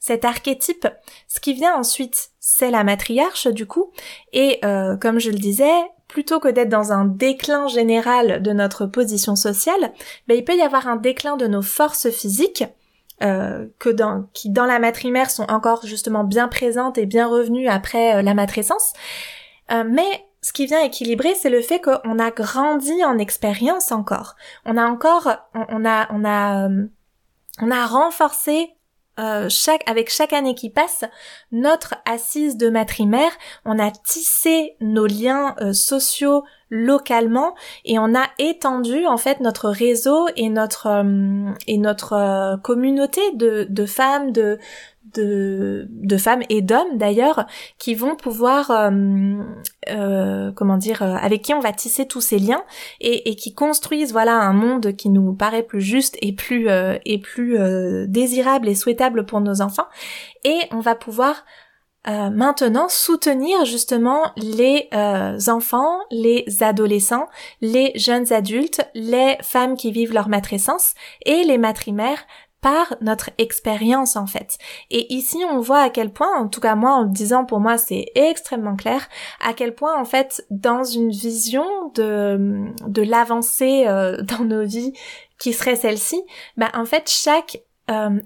[0.00, 0.88] cet archétype,
[1.28, 3.92] ce qui vient ensuite, c'est la matriarche du coup.
[4.32, 5.72] Et euh, comme je le disais,
[6.08, 9.92] plutôt que d'être dans un déclin général de notre position sociale,
[10.28, 12.64] ben, il peut y avoir un déclin de nos forces physiques
[13.22, 17.68] euh, que dans, qui dans la matrimère sont encore justement bien présentes et bien revenues
[17.68, 18.92] après euh, la matrescence.
[19.70, 24.34] Euh, mais ce qui vient équilibrer, c'est le fait qu'on a grandi en expérience encore.
[24.66, 26.68] On a encore, on, a, on a,
[27.62, 28.73] on a renforcé
[29.48, 31.04] chaque, avec chaque année qui passe,
[31.52, 33.30] notre assise de matrimère,
[33.64, 36.44] on a tissé nos liens sociaux,
[36.74, 37.54] localement
[37.84, 43.20] et on a étendu en fait notre réseau et notre euh, et notre euh, communauté
[43.34, 44.58] de, de femmes de
[45.14, 47.46] de, femmes et d'hommes d'ailleurs
[47.78, 52.62] qui vont pouvoir euh, comment dire avec qui on va tisser tous ces liens
[53.00, 56.68] et, qui construisent voilà un monde qui nous paraît plus juste et plus
[57.04, 57.58] et plus
[58.08, 59.86] désirable et souhaitable pour nos enfants.
[60.44, 61.44] Et on va pouvoir
[62.06, 67.28] euh, maintenant soutenir justement les euh, enfants, les adolescents,
[67.62, 70.94] les jeunes adultes, les femmes qui vivent leur matrescence
[71.24, 72.26] et les matrimères
[72.64, 74.56] par notre expérience en fait.
[74.90, 77.60] Et ici on voit à quel point, en tout cas moi en le disant pour
[77.60, 79.06] moi c'est extrêmement clair,
[79.46, 84.94] à quel point en fait dans une vision de, de l'avancée euh, dans nos vies
[85.38, 86.22] qui serait celle-ci,
[86.56, 87.58] bah en fait chaque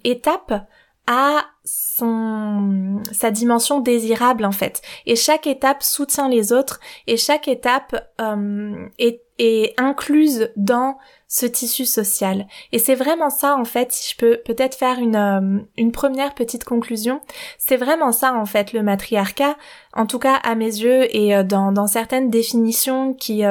[0.05, 0.69] étape
[1.09, 6.79] a son sa dimension désirable en fait et chaque étape soutient les autres
[7.09, 10.97] et chaque étape euh, est, est incluse dans
[11.29, 12.47] ce tissu social.
[12.73, 16.35] Et c'est vraiment ça en fait si je peux peut-être faire une euh, une première
[16.35, 17.21] petite conclusion.
[17.59, 19.57] C'est vraiment ça en fait le matriarcat
[19.95, 23.43] en tout cas à mes yeux et euh, dans, dans certaines définitions qui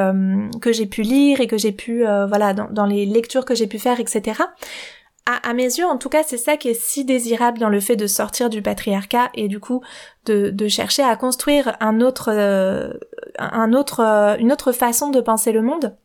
[0.62, 3.68] que j'ai pu lire et que j'ai pu voilà dans, dans les lectures que j'ai
[3.68, 4.44] pu faire etc
[5.28, 7.96] à, mes yeux, en tout cas, c'est ça qui est si désirable dans le fait
[7.96, 9.82] de sortir du patriarcat et du coup
[10.26, 12.94] de, de chercher à construire un autre, euh,
[13.38, 15.98] un autre, euh, une autre façon de penser le monde.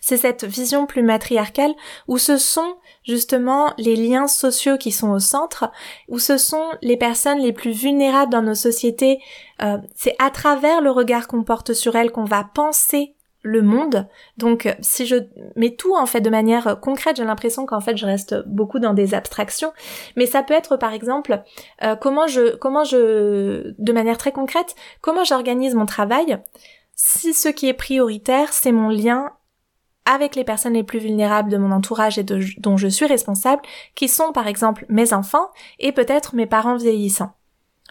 [0.00, 1.74] C'est cette vision plus matriarcale
[2.06, 5.70] où ce sont justement les liens sociaux qui sont au centre,
[6.08, 9.20] où ce sont les personnes les plus vulnérables dans nos sociétés.
[9.62, 14.08] Euh, c'est à travers le regard qu'on porte sur elles qu'on va penser le monde.
[14.36, 15.16] Donc si je
[15.54, 18.94] mets tout en fait de manière concrète, j'ai l'impression qu'en fait je reste beaucoup dans
[18.94, 19.72] des abstractions,
[20.16, 21.42] mais ça peut être par exemple
[21.82, 26.38] euh, comment je comment je de manière très concrète, comment j'organise mon travail
[27.00, 29.30] si ce qui est prioritaire, c'est mon lien
[30.08, 33.62] avec les personnes les plus vulnérables de mon entourage et de, dont je suis responsable,
[33.94, 37.34] qui sont par exemple mes enfants et peut-être mes parents vieillissants.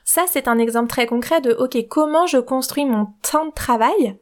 [0.03, 4.18] Ça, c'est un exemple très concret de, ok, comment je construis mon temps de travail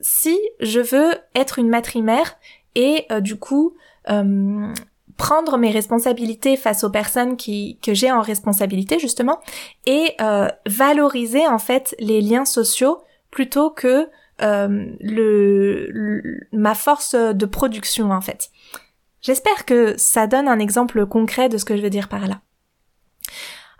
[0.00, 2.36] si je veux être une matrimère
[2.74, 3.74] et euh, du coup
[4.08, 4.72] euh,
[5.16, 9.40] prendre mes responsabilités face aux personnes que j'ai en responsabilité justement
[9.86, 12.98] et euh, valoriser en fait les liens sociaux
[13.30, 14.08] plutôt que
[14.40, 18.50] le, ma force de production en fait.
[19.20, 22.40] J'espère que ça donne un exemple concret de ce que je veux dire par là.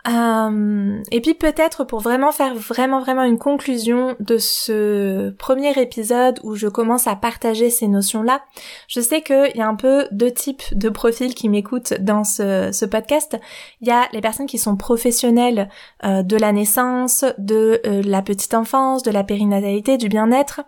[0.07, 6.39] Euh, et puis peut-être pour vraiment faire vraiment vraiment une conclusion de ce premier épisode
[6.43, 8.41] où je commence à partager ces notions-là,
[8.87, 12.85] je sais qu'il y a un peu deux types de profils qui m'écoutent dans ce,
[12.85, 13.37] podcast.
[13.81, 15.69] Il y a les personnes qui sont professionnelles
[16.05, 20.61] euh, de la naissance, de euh, la petite enfance, de la périnatalité, du bien-être,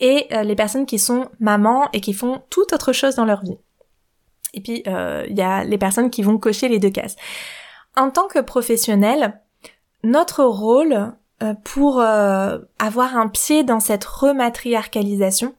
[0.00, 3.58] et les personnes qui sont mamans et qui font toute autre chose dans leur vie.
[4.54, 7.16] Et puis il y a les personnes qui vont cocher les deux cases
[7.96, 9.40] en tant que professionnel,
[10.02, 15.54] notre rôle euh, pour euh, avoir un pied dans cette rematriarcalisation,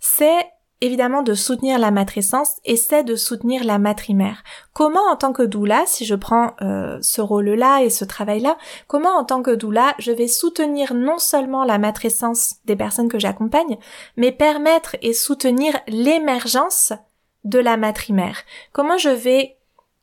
[0.00, 0.46] c'est
[0.80, 4.42] évidemment de soutenir la matrescence et c'est de soutenir la matrimère.
[4.72, 9.10] Comment en tant que doula, si je prends euh, ce rôle-là et ce travail-là, comment
[9.10, 13.78] en tant que doula je vais soutenir non seulement la matrescence des personnes que j'accompagne,
[14.16, 16.92] mais permettre et soutenir l'émergence
[17.44, 18.38] de la matrimère?
[18.72, 19.58] Comment je vais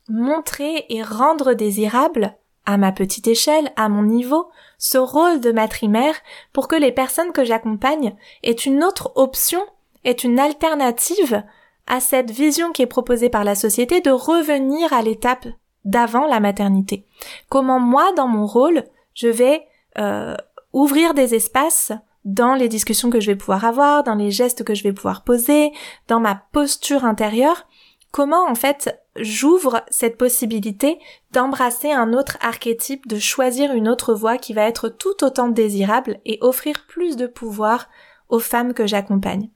[0.10, 2.36] montrer et rendre désirable,
[2.66, 6.16] à ma petite échelle, à mon niveau, ce rôle de matrimère
[6.51, 9.62] pour que les personnes que j'accompagne aient une autre option,
[10.03, 11.43] aient une alternative
[11.88, 15.47] à cette vision qui est proposée par la société de revenir à l'étape
[15.86, 17.05] d'avant la maternité.
[17.47, 18.84] Comment moi, dans mon rôle,
[19.14, 19.66] je vais
[19.97, 20.36] euh,
[20.74, 21.93] ouvrir des espaces
[22.26, 25.24] dans les discussions que je vais pouvoir avoir, dans les gestes que je vais pouvoir
[25.24, 25.72] poser,
[26.10, 27.66] dans ma posture intérieure,
[28.12, 30.99] comment en fait j'ouvre cette possibilité
[31.32, 36.20] d'embrasser un autre archétype, de choisir une autre voie qui va être tout autant désirable
[36.26, 37.88] et offrir plus de pouvoir
[38.30, 39.49] aux femmes que j'accompagne.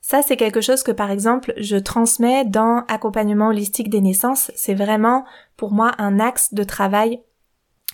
[0.00, 4.50] Ça, c'est quelque chose que, par exemple, je transmets dans accompagnement holistique des naissances.
[4.54, 5.24] C'est vraiment,
[5.56, 7.20] pour moi, un axe de travail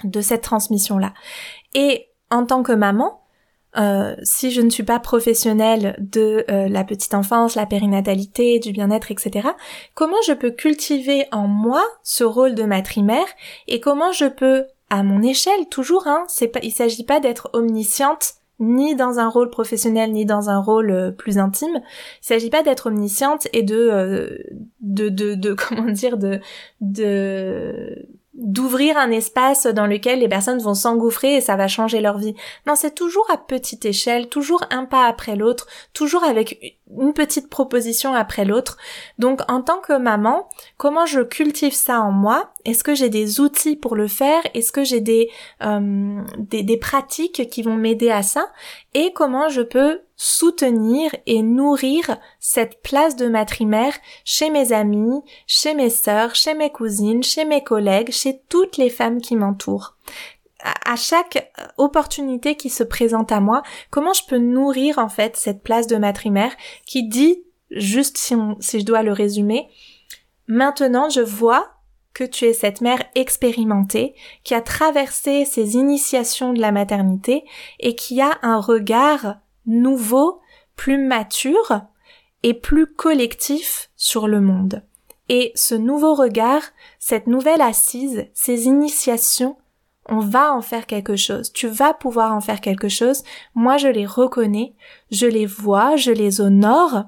[0.04, 1.12] de cette transmission-là.
[1.74, 3.23] Et en tant que maman,
[3.76, 8.72] euh, si je ne suis pas professionnelle de euh, la petite enfance, la périnatalité, du
[8.72, 9.48] bien-être, etc.,
[9.94, 13.26] comment je peux cultiver en moi ce rôle de matrimère
[13.66, 18.34] et comment je peux, à mon échelle, toujours, hein, pas, il s'agit pas d'être omnisciente
[18.60, 21.80] ni dans un rôle professionnel ni dans un rôle euh, plus intime.
[22.22, 24.46] Il s'agit pas d'être omnisciente et de,
[24.80, 26.40] de, de, de, comment dire, de,
[26.80, 32.18] de d'ouvrir un espace dans lequel les personnes vont s'engouffrer et ça va changer leur
[32.18, 32.34] vie.
[32.66, 37.48] Non, c'est toujours à petite échelle, toujours un pas après l'autre, toujours avec une petite
[37.48, 38.76] proposition après l'autre.
[39.18, 42.52] Donc en tant que maman, comment je cultive ça en moi?
[42.64, 44.42] Est-ce que j'ai des outils pour le faire?
[44.54, 45.30] Est-ce que j'ai des,
[45.62, 48.48] euh, des, des pratiques qui vont m'aider à ça?
[48.92, 55.74] Et comment je peux soutenir et nourrir cette place de matrimère chez mes amis, chez
[55.74, 59.96] mes sœurs, chez mes cousines, chez mes collègues, chez toutes les femmes qui m'entourent?
[60.64, 65.62] À chaque opportunité qui se présente à moi, comment je peux nourrir en fait cette
[65.62, 66.52] place de matrimère
[66.86, 69.68] qui dit, juste si, si je dois le résumer,
[70.46, 71.74] maintenant je vois
[72.14, 77.44] que tu es cette mère expérimentée qui a traversé ces initiations de la maternité
[77.80, 79.36] et qui a un regard
[79.66, 80.40] nouveau,
[80.76, 81.82] plus mature
[82.42, 84.82] et plus collectif sur le monde.
[85.28, 86.62] Et ce nouveau regard,
[86.98, 89.56] cette nouvelle assise, ces initiations,
[90.08, 91.52] on va en faire quelque chose.
[91.52, 93.22] Tu vas pouvoir en faire quelque chose.
[93.54, 94.74] Moi, je les reconnais,
[95.10, 97.04] je les vois, je les honore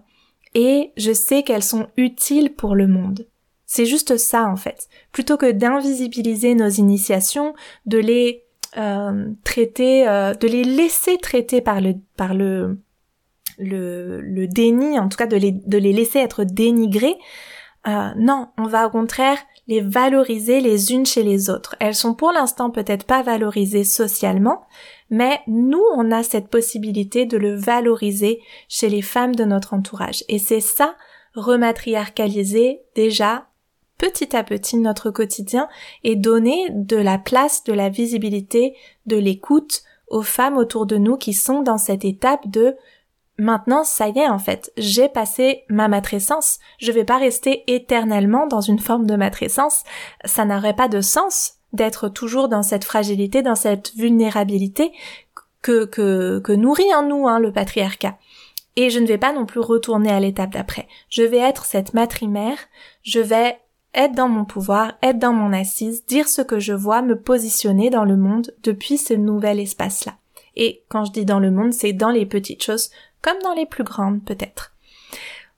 [0.54, 3.26] et je sais qu'elles sont utiles pour le monde.
[3.66, 4.88] C'est juste ça, en fait.
[5.12, 8.44] Plutôt que d'invisibiliser nos initiations, de les
[8.76, 12.78] euh, traiter, euh, de les laisser traiter par le par le
[13.58, 17.16] le, le déni, en tout cas de les de les laisser être dénigrés.
[17.86, 19.38] Euh, non, on va au contraire
[19.68, 21.74] les valoriser les unes chez les autres.
[21.80, 24.66] Elles sont pour l'instant peut-être pas valorisées socialement,
[25.10, 30.24] mais nous, on a cette possibilité de le valoriser chez les femmes de notre entourage.
[30.28, 30.94] Et c'est ça,
[31.34, 33.46] rematriarcaliser déjà
[33.98, 35.68] petit à petit notre quotidien
[36.04, 41.16] et donner de la place, de la visibilité, de l'écoute aux femmes autour de nous
[41.16, 42.76] qui sont dans cette étape de
[43.38, 48.46] maintenant ça y est en fait, j'ai passé ma matrescence, je vais pas rester éternellement
[48.46, 49.84] dans une forme de matrescence,
[50.24, 54.92] ça n'aurait pas de sens d'être toujours dans cette fragilité, dans cette vulnérabilité
[55.62, 58.16] que, que, que nourrit en nous hein, le patriarcat.
[58.76, 60.86] Et je ne vais pas non plus retourner à l'étape d'après.
[61.08, 62.58] Je vais être cette matrimère,
[63.02, 63.58] je vais
[63.94, 67.88] être dans mon pouvoir, être dans mon assise, dire ce que je vois, me positionner
[67.88, 70.14] dans le monde depuis ce nouvel espace-là.
[70.54, 72.90] Et quand je dis dans le monde, c'est dans les petites choses,
[73.26, 74.72] comme dans les plus grandes peut-être.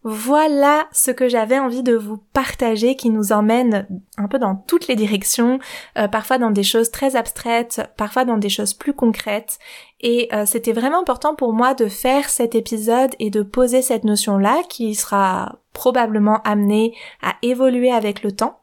[0.04, 4.86] Voilà ce que j'avais envie de vous partager qui nous emmène un peu dans toutes
[4.86, 5.58] les directions,
[5.98, 9.58] euh, parfois dans des choses très abstraites, parfois dans des choses plus concrètes.
[10.00, 14.04] Et euh, c'était vraiment important pour moi de faire cet épisode et de poser cette
[14.04, 18.57] notion-là qui sera probablement amenée à évoluer avec le temps.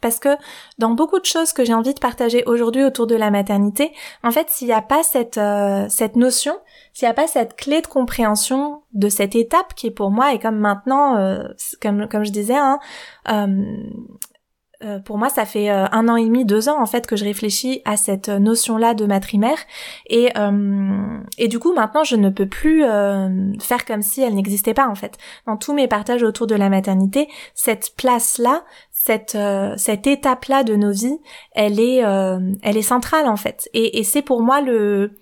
[0.00, 0.30] Parce que
[0.78, 3.92] dans beaucoup de choses que j'ai envie de partager aujourd'hui autour de la maternité,
[4.24, 6.54] en fait, s'il n'y a pas cette, euh, cette notion,
[6.92, 10.32] s'il n'y a pas cette clé de compréhension de cette étape qui est pour moi,
[10.32, 11.44] et comme maintenant, euh,
[11.80, 12.80] comme, comme je disais, hein,
[13.30, 13.64] euh,
[14.84, 17.24] euh, pour moi, ça fait un an et demi, deux ans en fait que je
[17.24, 19.58] réfléchis à cette notion-là de matrimère,
[20.08, 20.30] et
[21.38, 22.82] et du coup maintenant je ne peux plus
[23.60, 25.18] faire comme si elle n'existait pas en fait.
[25.46, 29.38] Dans tous mes partages autour de la maternité, cette place-là, cette
[29.76, 31.18] cette étape-là de nos vies,
[31.52, 32.02] elle est
[32.62, 35.12] elle est centrale en fait, et, et c'est pour moi le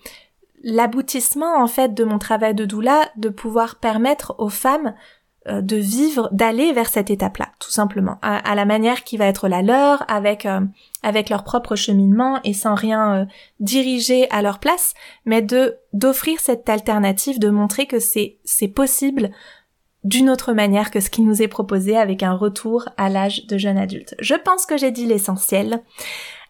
[0.63, 5.77] l'aboutissement en fait de mon travail de doula de pouvoir permettre aux femmes euh, de
[5.77, 10.05] vivre, d'aller vers cette étape-là, tout simplement, à, la manière qui va être la leur,
[10.11, 10.61] avec euh,
[11.03, 13.25] avec leur propre cheminement et sans rien euh,
[13.59, 14.93] diriger à leur place,
[15.25, 19.31] mais de d'offrir cette alternative, de montrer que c'est c'est possible
[20.05, 23.57] d'une autre manière que ce qui nous est proposé avec un retour à l'âge de
[23.57, 24.15] jeune adulte.
[24.19, 25.83] Je pense que j'ai dit l'essentiel.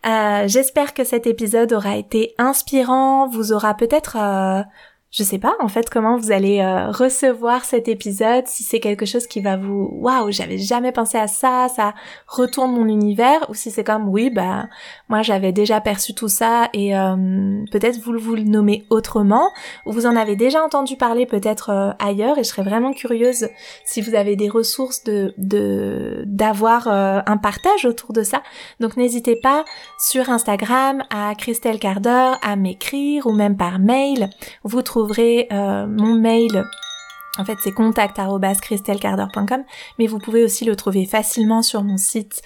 [0.06, 4.62] Euh, j'espère que cet épisode aura été inspirant, vous aura peut-être euh,
[5.10, 9.06] je sais pas en fait comment vous allez euh, recevoir cet épisode, si c'est quelque
[9.06, 11.94] chose qui va vous waouh, j'avais jamais pensé à ça, ça
[12.28, 14.68] retourne mon univers ou si c'est comme oui, bah
[15.08, 17.16] moi j'avais déjà perçu tout ça et euh,
[17.72, 19.50] peut-être vous vous le nommez autrement
[19.84, 23.48] ou vous en avez déjà entendu parler peut-être euh, ailleurs et je serais vraiment curieuse
[23.84, 28.42] si vous avez des ressources de de d'avoir un partage autour de ça.
[28.78, 29.64] Donc n'hésitez pas
[29.98, 34.30] sur Instagram à Christelle Carder à m'écrire ou même par mail.
[34.62, 34.99] Vous trouvez
[35.52, 36.64] euh, mon mail.
[37.38, 39.64] En fait, c'est contact.christelcarder.com,
[39.98, 42.42] mais vous pouvez aussi le trouver facilement sur mon site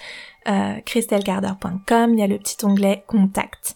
[0.47, 2.13] euh, christelcarder.com.
[2.13, 3.75] Il y a le petit onglet Contact.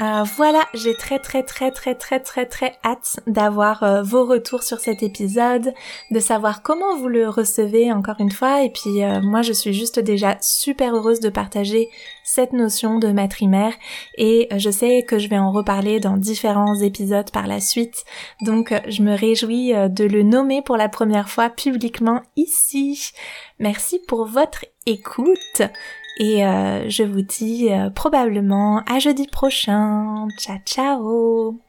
[0.00, 4.62] Euh, voilà, j'ai très très très très très très très hâte d'avoir euh, vos retours
[4.62, 5.74] sur cet épisode,
[6.12, 8.62] de savoir comment vous le recevez encore une fois.
[8.62, 11.88] Et puis euh, moi, je suis juste déjà super heureuse de partager
[12.22, 13.72] cette notion de matrimère
[14.16, 18.04] et je sais que je vais en reparler dans différents épisodes par la suite.
[18.42, 23.12] Donc je me réjouis de le nommer pour la première fois publiquement ici.
[23.58, 25.62] Merci pour votre écoute
[26.18, 30.26] et euh, je vous dis euh, probablement à jeudi prochain.
[30.38, 31.67] Ciao ciao